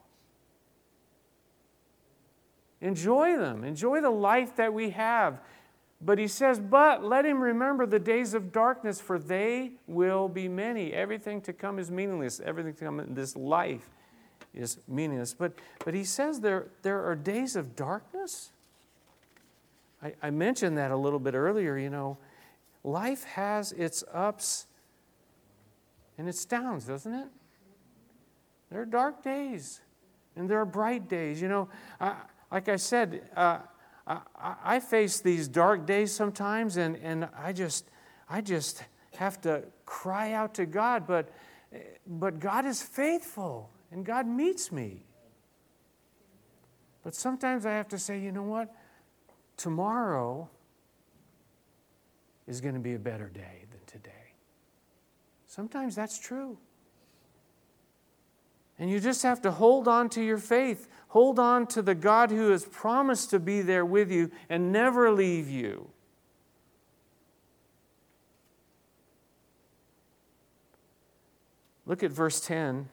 Enjoy 2.80 3.36
them. 3.36 3.64
Enjoy 3.64 4.00
the 4.00 4.10
life 4.10 4.56
that 4.56 4.72
we 4.72 4.90
have. 4.90 5.40
But 6.00 6.18
he 6.18 6.28
says, 6.28 6.60
But 6.60 7.02
let 7.02 7.24
him 7.24 7.42
remember 7.42 7.86
the 7.86 7.98
days 7.98 8.34
of 8.34 8.52
darkness, 8.52 9.00
for 9.00 9.18
they 9.18 9.72
will 9.86 10.28
be 10.28 10.46
many. 10.46 10.92
Everything 10.92 11.40
to 11.42 11.52
come 11.52 11.78
is 11.78 11.90
meaningless. 11.90 12.38
Everything 12.38 12.74
to 12.74 12.84
come 12.84 13.00
in 13.00 13.14
this 13.14 13.34
life 13.34 13.90
is 14.54 14.78
meaningless. 14.86 15.34
But, 15.34 15.54
but 15.84 15.94
he 15.94 16.04
says 16.04 16.40
there, 16.40 16.68
there 16.82 17.02
are 17.04 17.16
days 17.16 17.56
of 17.56 17.74
darkness. 17.74 18.52
I, 20.02 20.14
I 20.22 20.30
mentioned 20.30 20.78
that 20.78 20.90
a 20.90 20.96
little 20.96 21.18
bit 21.18 21.34
earlier. 21.34 21.76
You 21.76 21.90
know, 21.90 22.18
life 22.84 23.24
has 23.24 23.72
its 23.72 24.04
ups 24.12 24.66
and 26.18 26.28
its 26.28 26.44
downs, 26.44 26.84
doesn't 26.84 27.12
it? 27.12 27.28
There 28.70 28.80
are 28.80 28.86
dark 28.86 29.22
days 29.22 29.80
and 30.36 30.48
there 30.48 30.60
are 30.60 30.66
bright 30.66 31.08
days. 31.08 31.40
You 31.40 31.48
know, 31.48 31.68
I, 32.00 32.16
like 32.52 32.68
I 32.68 32.76
said, 32.76 33.28
uh, 33.34 33.58
I, 34.06 34.20
I, 34.62 34.80
face 34.80 35.20
these 35.20 35.48
dark 35.48 35.84
days 35.86 36.12
sometimes, 36.12 36.76
and, 36.76 36.96
and 36.96 37.28
I 37.36 37.52
just 37.52 37.90
I 38.28 38.40
just 38.40 38.84
have 39.16 39.40
to 39.40 39.64
cry 39.84 40.32
out 40.32 40.54
to 40.54 40.66
God. 40.66 41.06
But 41.06 41.30
but 42.06 42.38
God 42.38 42.66
is 42.66 42.80
faithful, 42.82 43.70
and 43.90 44.04
God 44.04 44.28
meets 44.28 44.70
me. 44.70 45.02
But 47.02 47.14
sometimes 47.14 47.66
I 47.66 47.72
have 47.72 47.88
to 47.88 47.98
say, 47.98 48.20
you 48.20 48.30
know 48.30 48.42
what? 48.42 48.72
Tomorrow 49.56 50.48
is 52.46 52.60
going 52.60 52.74
to 52.74 52.80
be 52.80 52.94
a 52.94 52.98
better 52.98 53.28
day 53.28 53.64
than 53.70 53.80
today. 53.86 54.32
Sometimes 55.46 55.94
that's 55.94 56.18
true. 56.18 56.58
And 58.78 58.90
you 58.90 59.00
just 59.00 59.22
have 59.22 59.40
to 59.42 59.50
hold 59.50 59.88
on 59.88 60.08
to 60.10 60.22
your 60.22 60.38
faith. 60.38 60.88
Hold 61.08 61.38
on 61.38 61.66
to 61.68 61.82
the 61.82 61.94
God 61.94 62.30
who 62.30 62.50
has 62.50 62.64
promised 62.64 63.30
to 63.30 63.38
be 63.38 63.62
there 63.62 63.86
with 63.86 64.10
you 64.10 64.30
and 64.50 64.70
never 64.70 65.10
leave 65.10 65.48
you. 65.48 65.88
Look 71.86 72.02
at 72.02 72.10
verse 72.10 72.40
10. 72.40 72.88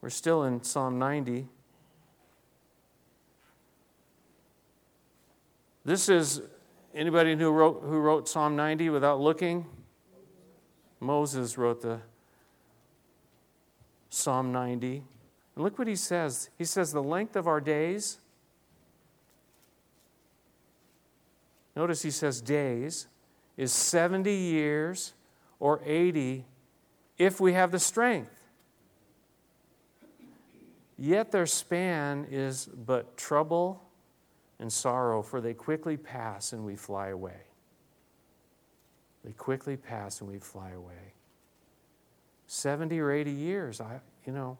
We're 0.00 0.10
still 0.10 0.44
in 0.44 0.62
Psalm 0.62 0.98
90. 0.98 1.48
This 5.88 6.10
is 6.10 6.42
anybody 6.94 7.34
who 7.34 7.50
wrote, 7.50 7.80
who 7.82 7.98
wrote 7.98 8.28
Psalm 8.28 8.54
90 8.56 8.90
without 8.90 9.20
looking? 9.20 9.64
Moses 11.00 11.56
wrote 11.56 11.80
the 11.80 12.00
Psalm 14.10 14.52
90. 14.52 15.02
And 15.54 15.64
look 15.64 15.78
what 15.78 15.88
he 15.88 15.96
says. 15.96 16.50
He 16.58 16.66
says, 16.66 16.92
The 16.92 17.02
length 17.02 17.36
of 17.36 17.46
our 17.46 17.58
days, 17.58 18.18
notice 21.74 22.02
he 22.02 22.10
says 22.10 22.42
days, 22.42 23.06
is 23.56 23.72
70 23.72 24.30
years 24.30 25.14
or 25.58 25.80
80 25.86 26.44
if 27.16 27.40
we 27.40 27.54
have 27.54 27.70
the 27.70 27.78
strength. 27.78 28.44
Yet 30.98 31.32
their 31.32 31.46
span 31.46 32.26
is 32.30 32.66
but 32.66 33.16
trouble 33.16 33.87
and 34.60 34.72
sorrow, 34.72 35.22
for 35.22 35.40
they 35.40 35.54
quickly 35.54 35.96
pass 35.96 36.52
and 36.52 36.64
we 36.64 36.76
fly 36.76 37.08
away. 37.08 37.42
They 39.24 39.32
quickly 39.32 39.76
pass 39.76 40.20
and 40.20 40.30
we 40.30 40.38
fly 40.38 40.70
away. 40.70 41.14
70 42.46 42.98
or 42.98 43.10
80 43.10 43.30
years, 43.30 43.80
I, 43.80 44.00
you 44.26 44.32
know, 44.32 44.58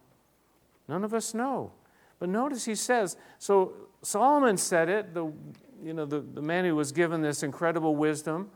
none 0.88 1.04
of 1.04 1.14
us 1.14 1.34
know. 1.34 1.72
But 2.18 2.28
notice 2.28 2.64
he 2.64 2.74
says, 2.74 3.16
so 3.38 3.72
Solomon 4.02 4.56
said 4.56 4.88
it, 4.88 5.14
the, 5.14 5.32
you 5.82 5.94
know, 5.94 6.04
the, 6.04 6.20
the 6.20 6.42
man 6.42 6.64
who 6.64 6.76
was 6.76 6.92
given 6.92 7.22
this 7.22 7.42
incredible 7.42 7.96
wisdom. 7.96 8.50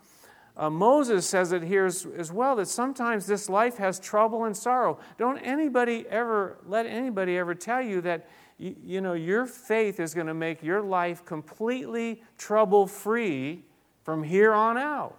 Uh, 0.57 0.69
Moses 0.69 1.27
says 1.27 1.53
it 1.53 1.63
here 1.63 1.87
as, 1.87 2.07
as, 2.17 2.31
well 2.31 2.57
that 2.57 2.69
sometimes 2.69 3.27
this 3.27 3.49
life 3.49 3.79
has 3.79 3.99
trouble 3.99 4.45
and 4.45 4.55
sorrow. 4.55 4.99
Don't 5.17 5.39
anybody 5.39 6.05
ever 6.11 6.59
let 6.67 6.85
anybody 6.85 7.39
ever 7.39 7.55
tell 7.55 7.81
you 7.81 8.03
that 8.03 8.29
you, 8.63 8.77
you 8.85 9.01
know, 9.01 9.15
your 9.15 9.45
faith 9.45 9.99
is 9.99 10.15
going 10.15 10.29
to 10.29 10.35
make 10.35 10.63
your 10.63 10.81
life 10.81 11.25
completely 11.25 12.23
trouble 12.39 12.87
free 12.87 13.65
from 14.05 14.23
here 14.23 14.53
on 14.53 14.79
out. 14.79 15.17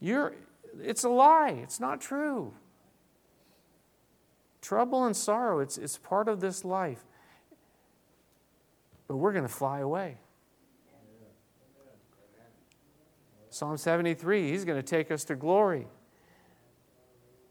You're, 0.00 0.34
it's 0.80 1.04
a 1.04 1.10
lie, 1.10 1.50
it's 1.62 1.78
not 1.78 2.00
true. 2.00 2.54
Trouble 4.62 5.04
and 5.04 5.14
sorrow, 5.14 5.58
it's, 5.58 5.76
it's 5.76 5.98
part 5.98 6.26
of 6.26 6.40
this 6.40 6.64
life. 6.64 7.04
But 9.06 9.18
we're 9.18 9.32
going 9.32 9.46
to 9.46 9.52
fly 9.52 9.80
away. 9.80 10.16
Psalm 13.50 13.76
73, 13.76 14.50
he's 14.50 14.64
going 14.64 14.78
to 14.78 14.82
take 14.82 15.10
us 15.10 15.24
to 15.24 15.36
glory. 15.36 15.86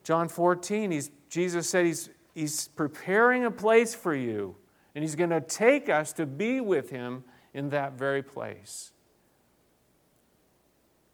John 0.04 0.28
14, 0.28 0.90
he's, 0.90 1.12
Jesus 1.30 1.70
said 1.70 1.86
he's, 1.86 2.10
He's 2.34 2.70
preparing 2.70 3.46
a 3.46 3.52
place 3.52 3.94
for 3.94 4.15
you, 4.15 4.56
and 4.96 5.04
He's 5.04 5.15
going 5.15 5.30
to 5.32 5.41
take 5.41 5.89
us 5.89 6.13
to 6.13 6.26
be 6.26 6.62
with 6.62 6.89
Him 6.89 7.24
in 7.54 7.70
that 7.70 7.94
very 7.94 8.24
place. 8.24 8.91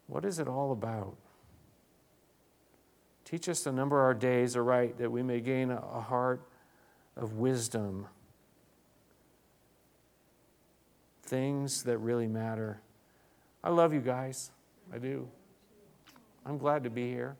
What 0.06 0.24
is 0.24 0.38
it 0.38 0.48
all 0.48 0.72
about? 0.72 1.16
Teach 3.24 3.48
us 3.48 3.62
to 3.64 3.72
number 3.72 4.00
our 4.00 4.14
days 4.14 4.56
aright 4.56 4.96
that 4.98 5.10
we 5.10 5.22
may 5.22 5.40
gain 5.40 5.70
a 5.70 6.00
heart 6.00 6.40
of 7.14 7.34
wisdom. 7.34 8.06
Things 11.24 11.82
that 11.82 11.98
really 11.98 12.26
matter. 12.26 12.80
I 13.62 13.68
love 13.68 13.92
you 13.92 14.00
guys. 14.00 14.50
I 14.90 14.96
do. 14.96 15.28
I'm 16.46 16.56
glad 16.56 16.84
to 16.84 16.90
be 16.90 17.10
here. 17.10 17.36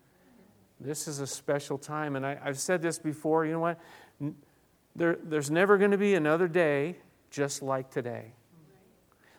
This 0.81 1.09
is 1.09 1.21
a 1.21 1.27
special 1.27 1.79
time. 1.79 2.17
And 2.17 2.25
I, 2.25 2.37
have 2.43 2.59
said 2.59 2.83
this 2.83 2.99
before. 2.99 3.45
You 3.45 3.53
know 3.53 3.61
what? 3.61 3.81
There, 4.95 5.19
there's 5.23 5.51
never 5.51 5.79
going 5.79 5.91
to 5.91 5.99
be 5.99 6.15
another 6.15 6.49
day 6.49 6.97
just 7.31 7.63
like 7.63 7.91
today. 7.91 8.33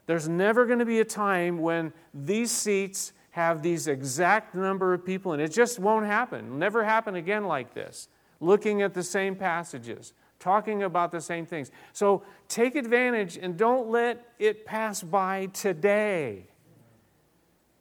There's 0.06 0.28
never 0.28 0.66
going 0.66 0.80
to 0.80 0.86
be 0.86 1.00
a 1.00 1.06
time 1.06 1.60
when 1.60 1.94
these 2.14 2.50
seats 2.50 3.14
have 3.32 3.62
these 3.62 3.88
exact 3.88 4.56
number 4.56 4.94
of 4.94 5.06
people, 5.06 5.34
and 5.34 5.42
it 5.42 5.52
just 5.52 5.78
won't 5.78 6.06
happen. 6.06 6.46
It'll 6.46 6.58
never 6.58 6.84
happen 6.84 7.16
again 7.16 7.46
like 7.46 7.74
this. 7.74 8.08
Looking 8.40 8.82
at 8.82 8.94
the 8.94 9.04
same 9.04 9.36
passages, 9.36 10.14
talking 10.40 10.84
about 10.84 11.12
the 11.12 11.22
same 11.22 11.46
things. 11.46 11.72
So 11.94 12.24
take 12.48 12.76
advantage 12.76 13.38
and 13.38 13.56
don't 13.56 13.90
let 13.90 14.34
it 14.40 14.66
pass 14.66 15.04
by 15.04 15.48
today. 15.48 16.48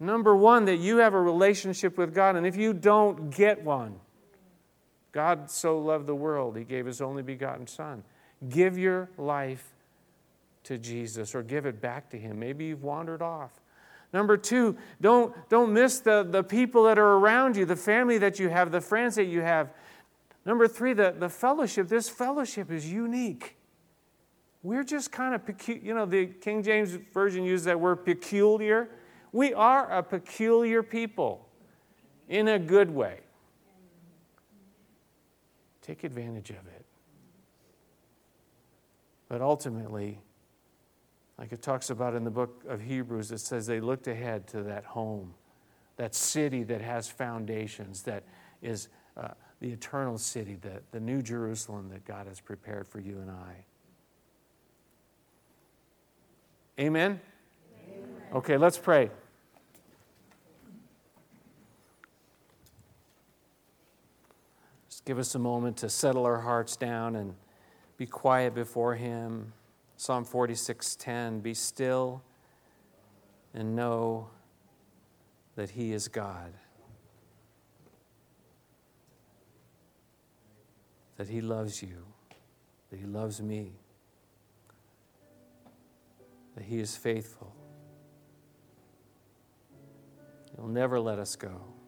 Number 0.01 0.37
one, 0.37 0.67
that 0.67 0.77
you 0.77 0.99
have 0.99 1.15
a 1.15 1.21
relationship 1.21 1.99
with 1.99 2.15
God, 2.15 2.37
and 2.37 2.47
if 2.47 2.57
you 2.57 2.73
don't 2.73 3.31
get 3.31 3.65
one, 3.65 3.97
God 5.11 5.51
so 5.51 5.79
loved 5.79 6.07
the 6.07 6.15
world, 6.15 6.57
He 6.57 6.65
gave 6.65 6.87
His 6.87 7.01
only 7.01 7.23
begotten 7.23 7.67
Son. 7.67 8.05
Give 8.49 8.79
your 8.79 9.11
life 9.19 9.75
to 10.65 10.79
Jesus 10.79 11.35
or 11.35 11.43
give 11.43 11.67
it 11.67 11.81
back 11.81 12.11
to 12.11 12.19
Him. 12.19 12.39
Maybe 12.39 12.67
you've 12.67 12.85
wandered 12.85 13.23
off. 13.23 13.61
Number 14.13 14.37
two, 14.37 14.77
don't, 15.01 15.35
don't 15.49 15.73
miss 15.73 15.99
the, 15.99 16.23
the 16.23 16.43
people 16.43 16.85
that 16.85 16.99
are 16.99 17.17
around 17.17 17.57
you, 17.57 17.65
the 17.65 17.77
family 17.77 18.19
that 18.19 18.39
you 18.39 18.49
have, 18.49 18.71
the 18.71 18.81
friends 18.81 19.17
that 19.17 19.25
you 19.25 19.41
have. 19.41 19.71
Number 20.47 20.67
three, 20.67 20.95
the, 20.95 21.15
the 21.19 21.29
fellowship. 21.29 21.89
This 21.89 22.09
fellowship 22.09 22.71
is 22.71 22.91
unique. 22.91 23.57
We're 24.63 24.85
just 24.85 25.13
kind 25.13 25.35
of 25.35 25.45
peculiar. 25.45 25.85
You 25.85 25.95
know, 25.95 26.07
the 26.07 26.27
King 26.27 26.63
James 26.63 26.97
Version 27.13 27.45
uses 27.45 27.67
that 27.67 27.79
word 27.79 27.97
peculiar. 28.05 28.89
We 29.33 29.53
are 29.55 29.91
a 29.91 30.03
peculiar 30.03 30.83
people 30.83 31.49
in 32.29 32.49
a 32.49 32.59
good 32.59 32.91
way. 32.91 33.21
Take 35.83 36.05
advantage 36.05 36.51
of 36.51 36.57
it. 36.57 36.85
But 39.29 39.41
ultimately, 39.43 40.21
like 41.39 41.53
it 41.53 41.63
talks 41.63 41.91
about 41.91 42.15
in 42.15 42.25
the 42.25 42.31
book 42.31 42.63
of 42.69 42.81
Hebrews, 42.81 43.31
it 43.31 43.39
says 43.39 43.67
they 43.67 43.81
looked 43.81 44.09
ahead 44.09 44.47
to 44.49 44.63
that 44.65 44.85
home, 44.85 45.35
that 45.97 46.15
city 46.15 46.63
that 46.65 46.81
has 46.81 47.09
foundations, 47.09 48.03
that 48.03 48.25
is 48.63 48.89
uh, 49.17 49.29
the 49.61 49.71
eternal 49.71 50.19
city, 50.19 50.57
the, 50.61 50.81
the 50.91 51.01
new 51.01 51.23
Jerusalem 51.23 51.89
that 51.91 52.05
God 52.05 52.27
has 52.27 52.41
prepared 52.41 52.87
for 52.89 53.01
you 53.01 53.19
and 53.21 53.31
I. 53.31 53.65
Amen? 56.81 57.21
Okay, 58.31 58.59
let's 58.59 58.77
pray. 58.77 59.11
Just 64.91 65.07
give 65.07 65.19
us 65.19 65.35
a 65.35 65.39
moment 65.39 65.79
to 65.79 65.89
settle 65.89 66.27
our 66.27 66.41
hearts 66.41 66.77
down 66.77 67.17
and 67.17 67.35
be 67.97 68.05
quiet 68.05 68.55
before 68.55 68.97
him. 68.97 69.55
Psalm 69.97 70.27
46:10 70.27 71.41
Be 71.41 71.55
still 71.55 72.23
and 73.55 73.75
know 73.75 74.29
that 75.57 75.71
he 75.71 75.95
is 75.95 76.07
God. 76.09 76.53
That 81.17 81.29
he 81.29 81.41
loves 81.41 81.83
you, 81.83 82.05
that 82.91 82.99
he 82.99 83.07
loves 83.07 83.41
me, 83.41 83.73
that 86.55 86.65
he 86.65 86.79
is 86.79 86.95
faithful. 86.95 87.58
He'll 90.59 90.69
never 90.69 91.01
let 91.01 91.19
us 91.19 91.37
go. 91.37 91.79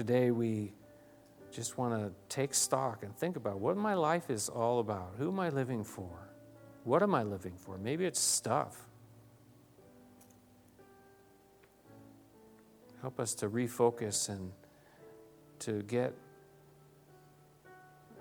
today 0.00 0.30
we 0.30 0.72
just 1.52 1.76
want 1.76 1.92
to 1.92 2.10
take 2.34 2.54
stock 2.54 3.02
and 3.02 3.14
think 3.14 3.36
about 3.36 3.60
what 3.60 3.76
my 3.76 3.92
life 3.92 4.30
is 4.30 4.48
all 4.48 4.78
about. 4.78 5.12
Who 5.18 5.28
am 5.28 5.38
I 5.38 5.50
living 5.50 5.84
for? 5.84 6.30
What 6.84 7.02
am 7.02 7.14
I 7.14 7.22
living 7.22 7.52
for? 7.58 7.76
Maybe 7.76 8.06
it's 8.06 8.18
stuff. 8.18 8.86
Help 13.02 13.20
us 13.20 13.34
to 13.34 13.50
refocus 13.50 14.30
and 14.30 14.52
to 15.58 15.82
get 15.82 16.14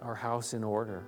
our 0.01 0.15
house 0.15 0.53
in 0.53 0.65
order. 0.65 1.05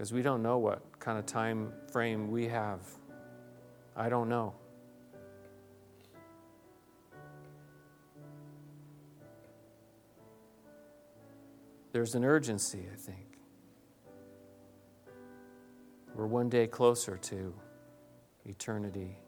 Because 0.00 0.14
we 0.14 0.22
don't 0.22 0.42
know 0.42 0.56
what 0.56 0.98
kind 0.98 1.18
of 1.18 1.26
time 1.26 1.74
frame 1.92 2.30
we 2.30 2.48
have. 2.48 2.80
I 3.94 4.08
don't 4.08 4.30
know. 4.30 4.54
There's 11.92 12.14
an 12.14 12.24
urgency, 12.24 12.86
I 12.90 12.96
think. 12.96 13.36
We're 16.14 16.26
one 16.26 16.48
day 16.48 16.66
closer 16.66 17.18
to 17.18 17.52
eternity. 18.46 19.18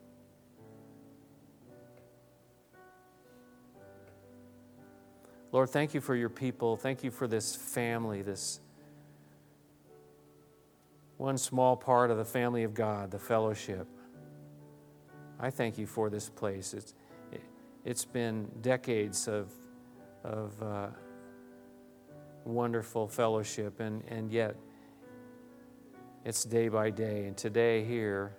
Lord, 5.53 5.69
thank 5.69 5.93
you 5.93 6.01
for 6.01 6.17
your 6.17 6.31
people. 6.31 6.79
Thank 6.79 7.05
you 7.05 7.11
for 7.11 7.27
this 7.29 7.55
family, 7.55 8.23
this 8.23 8.61
one 11.23 11.39
small 11.39 11.77
part 11.77 12.11
of 12.11 12.19
the 12.19 12.25
family 12.25 12.65
of 12.65 12.75
God, 12.75 13.13
the 13.13 13.19
fellowship. 13.19 13.87
I 15.39 15.51
thank 15.51 15.79
you 15.79 15.87
for 15.87 16.11
this 16.11 16.29
place. 16.29 16.75
It's, 16.75 16.95
it, 17.31 17.43
has 17.87 18.05
been 18.05 18.51
decades 18.61 19.29
of, 19.29 19.53
of 20.25 20.61
uh, 20.61 20.89
wonderful 22.45 23.07
fellowship, 23.07 23.79
and, 23.79 24.03
and 24.09 24.33
yet 24.33 24.57
it's 26.25 26.43
day 26.43 26.67
by 26.67 26.91
day. 26.91 27.27
And 27.27 27.37
today, 27.37 27.85
here, 27.85 28.35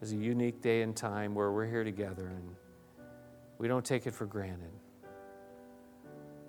is 0.00 0.12
a 0.12 0.16
unique 0.16 0.62
day 0.62 0.82
and 0.82 0.94
time 0.94 1.34
where 1.34 1.50
we're 1.50 1.66
here 1.66 1.82
together, 1.82 2.28
and 2.28 2.54
we 3.58 3.66
don't 3.66 3.84
take 3.84 4.06
it 4.06 4.14
for 4.14 4.26
granted. 4.26 4.70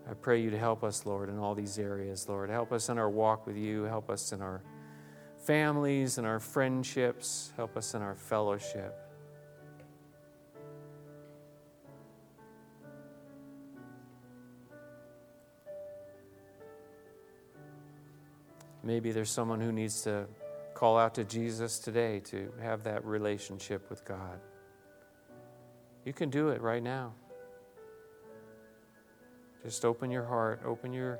I 0.08 0.14
pray 0.14 0.42
you 0.42 0.52
to 0.52 0.60
help 0.60 0.84
us, 0.84 1.06
Lord, 1.06 1.30
in 1.30 1.40
all 1.40 1.56
these 1.56 1.80
areas, 1.80 2.30
Lord. 2.30 2.50
Help 2.50 2.72
us 2.72 2.90
in 2.90 2.98
our 3.00 3.10
walk 3.10 3.48
with 3.48 3.58
you. 3.58 3.84
Help 3.84 4.10
us 4.10 4.32
in 4.32 4.42
our 4.42 4.62
families 5.46 6.18
and 6.20 6.28
our 6.28 6.40
friendships. 6.40 7.52
Help 7.56 7.76
us 7.76 7.96
in 7.96 8.02
our 8.02 8.14
fellowship. 8.14 8.96
Maybe 18.84 19.12
there's 19.12 19.32
someone 19.32 19.60
who 19.60 19.72
needs 19.72 20.04
to 20.04 20.28
call 20.76 21.00
out 21.00 21.16
to 21.16 21.24
Jesus 21.24 21.80
today 21.80 22.20
to 22.26 22.52
have 22.62 22.84
that 22.84 23.04
relationship 23.04 23.90
with 23.90 24.06
God. 24.06 24.40
You 26.04 26.14
can 26.14 26.30
do 26.30 26.50
it 26.50 26.62
right 26.62 26.84
now. 26.84 27.14
Just 29.66 29.84
open 29.84 30.12
your 30.12 30.26
heart, 30.26 30.62
open 30.64 30.94
your 30.94 31.20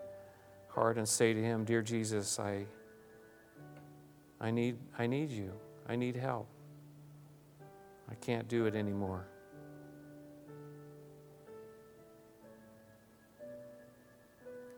heart 0.68 1.00
and 1.00 1.10
say 1.10 1.34
to 1.34 1.42
him, 1.42 1.66
"Dear 1.66 1.82
Jesus, 1.82 2.40
I 2.40 2.68
I 4.40 4.52
need 4.52 4.78
I 5.00 5.08
need 5.08 5.32
you. 5.32 5.60
I 5.88 5.96
need 5.96 6.16
help. 6.16 6.48
I 8.08 8.14
can't 8.14 8.48
do 8.48 8.68
it 8.68 8.76
anymore." 8.76 9.26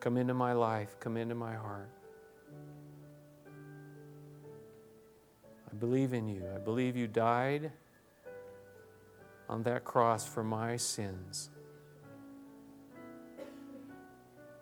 Come 0.00 0.16
into 0.16 0.32
my 0.32 0.54
life, 0.54 0.98
come 0.98 1.18
into 1.18 1.34
my 1.34 1.54
heart. 1.54 1.90
I 5.70 5.74
believe 5.74 6.14
in 6.14 6.26
you. 6.26 6.42
I 6.54 6.58
believe 6.58 6.96
you 6.96 7.06
died 7.06 7.70
on 9.46 9.62
that 9.64 9.84
cross 9.84 10.26
for 10.26 10.42
my 10.42 10.78
sins. 10.78 11.50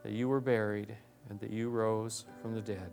That 0.07 0.12
you 0.12 0.28
were 0.28 0.40
buried 0.40 0.94
and 1.28 1.40
that 1.40 1.50
you 1.50 1.68
rose 1.68 2.26
from 2.40 2.54
the 2.54 2.61
dead. 2.61 2.92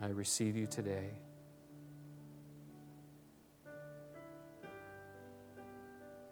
I 0.00 0.06
receive 0.06 0.56
you 0.56 0.66
today. 0.66 1.10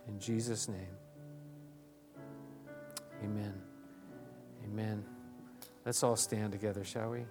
In 0.09 0.19
Jesus' 0.19 0.69
name, 0.69 0.97
amen. 3.23 3.61
Amen. 4.65 5.05
Let's 5.85 6.03
all 6.03 6.17
stand 6.17 6.51
together, 6.53 6.83
shall 6.83 7.11
we? 7.11 7.27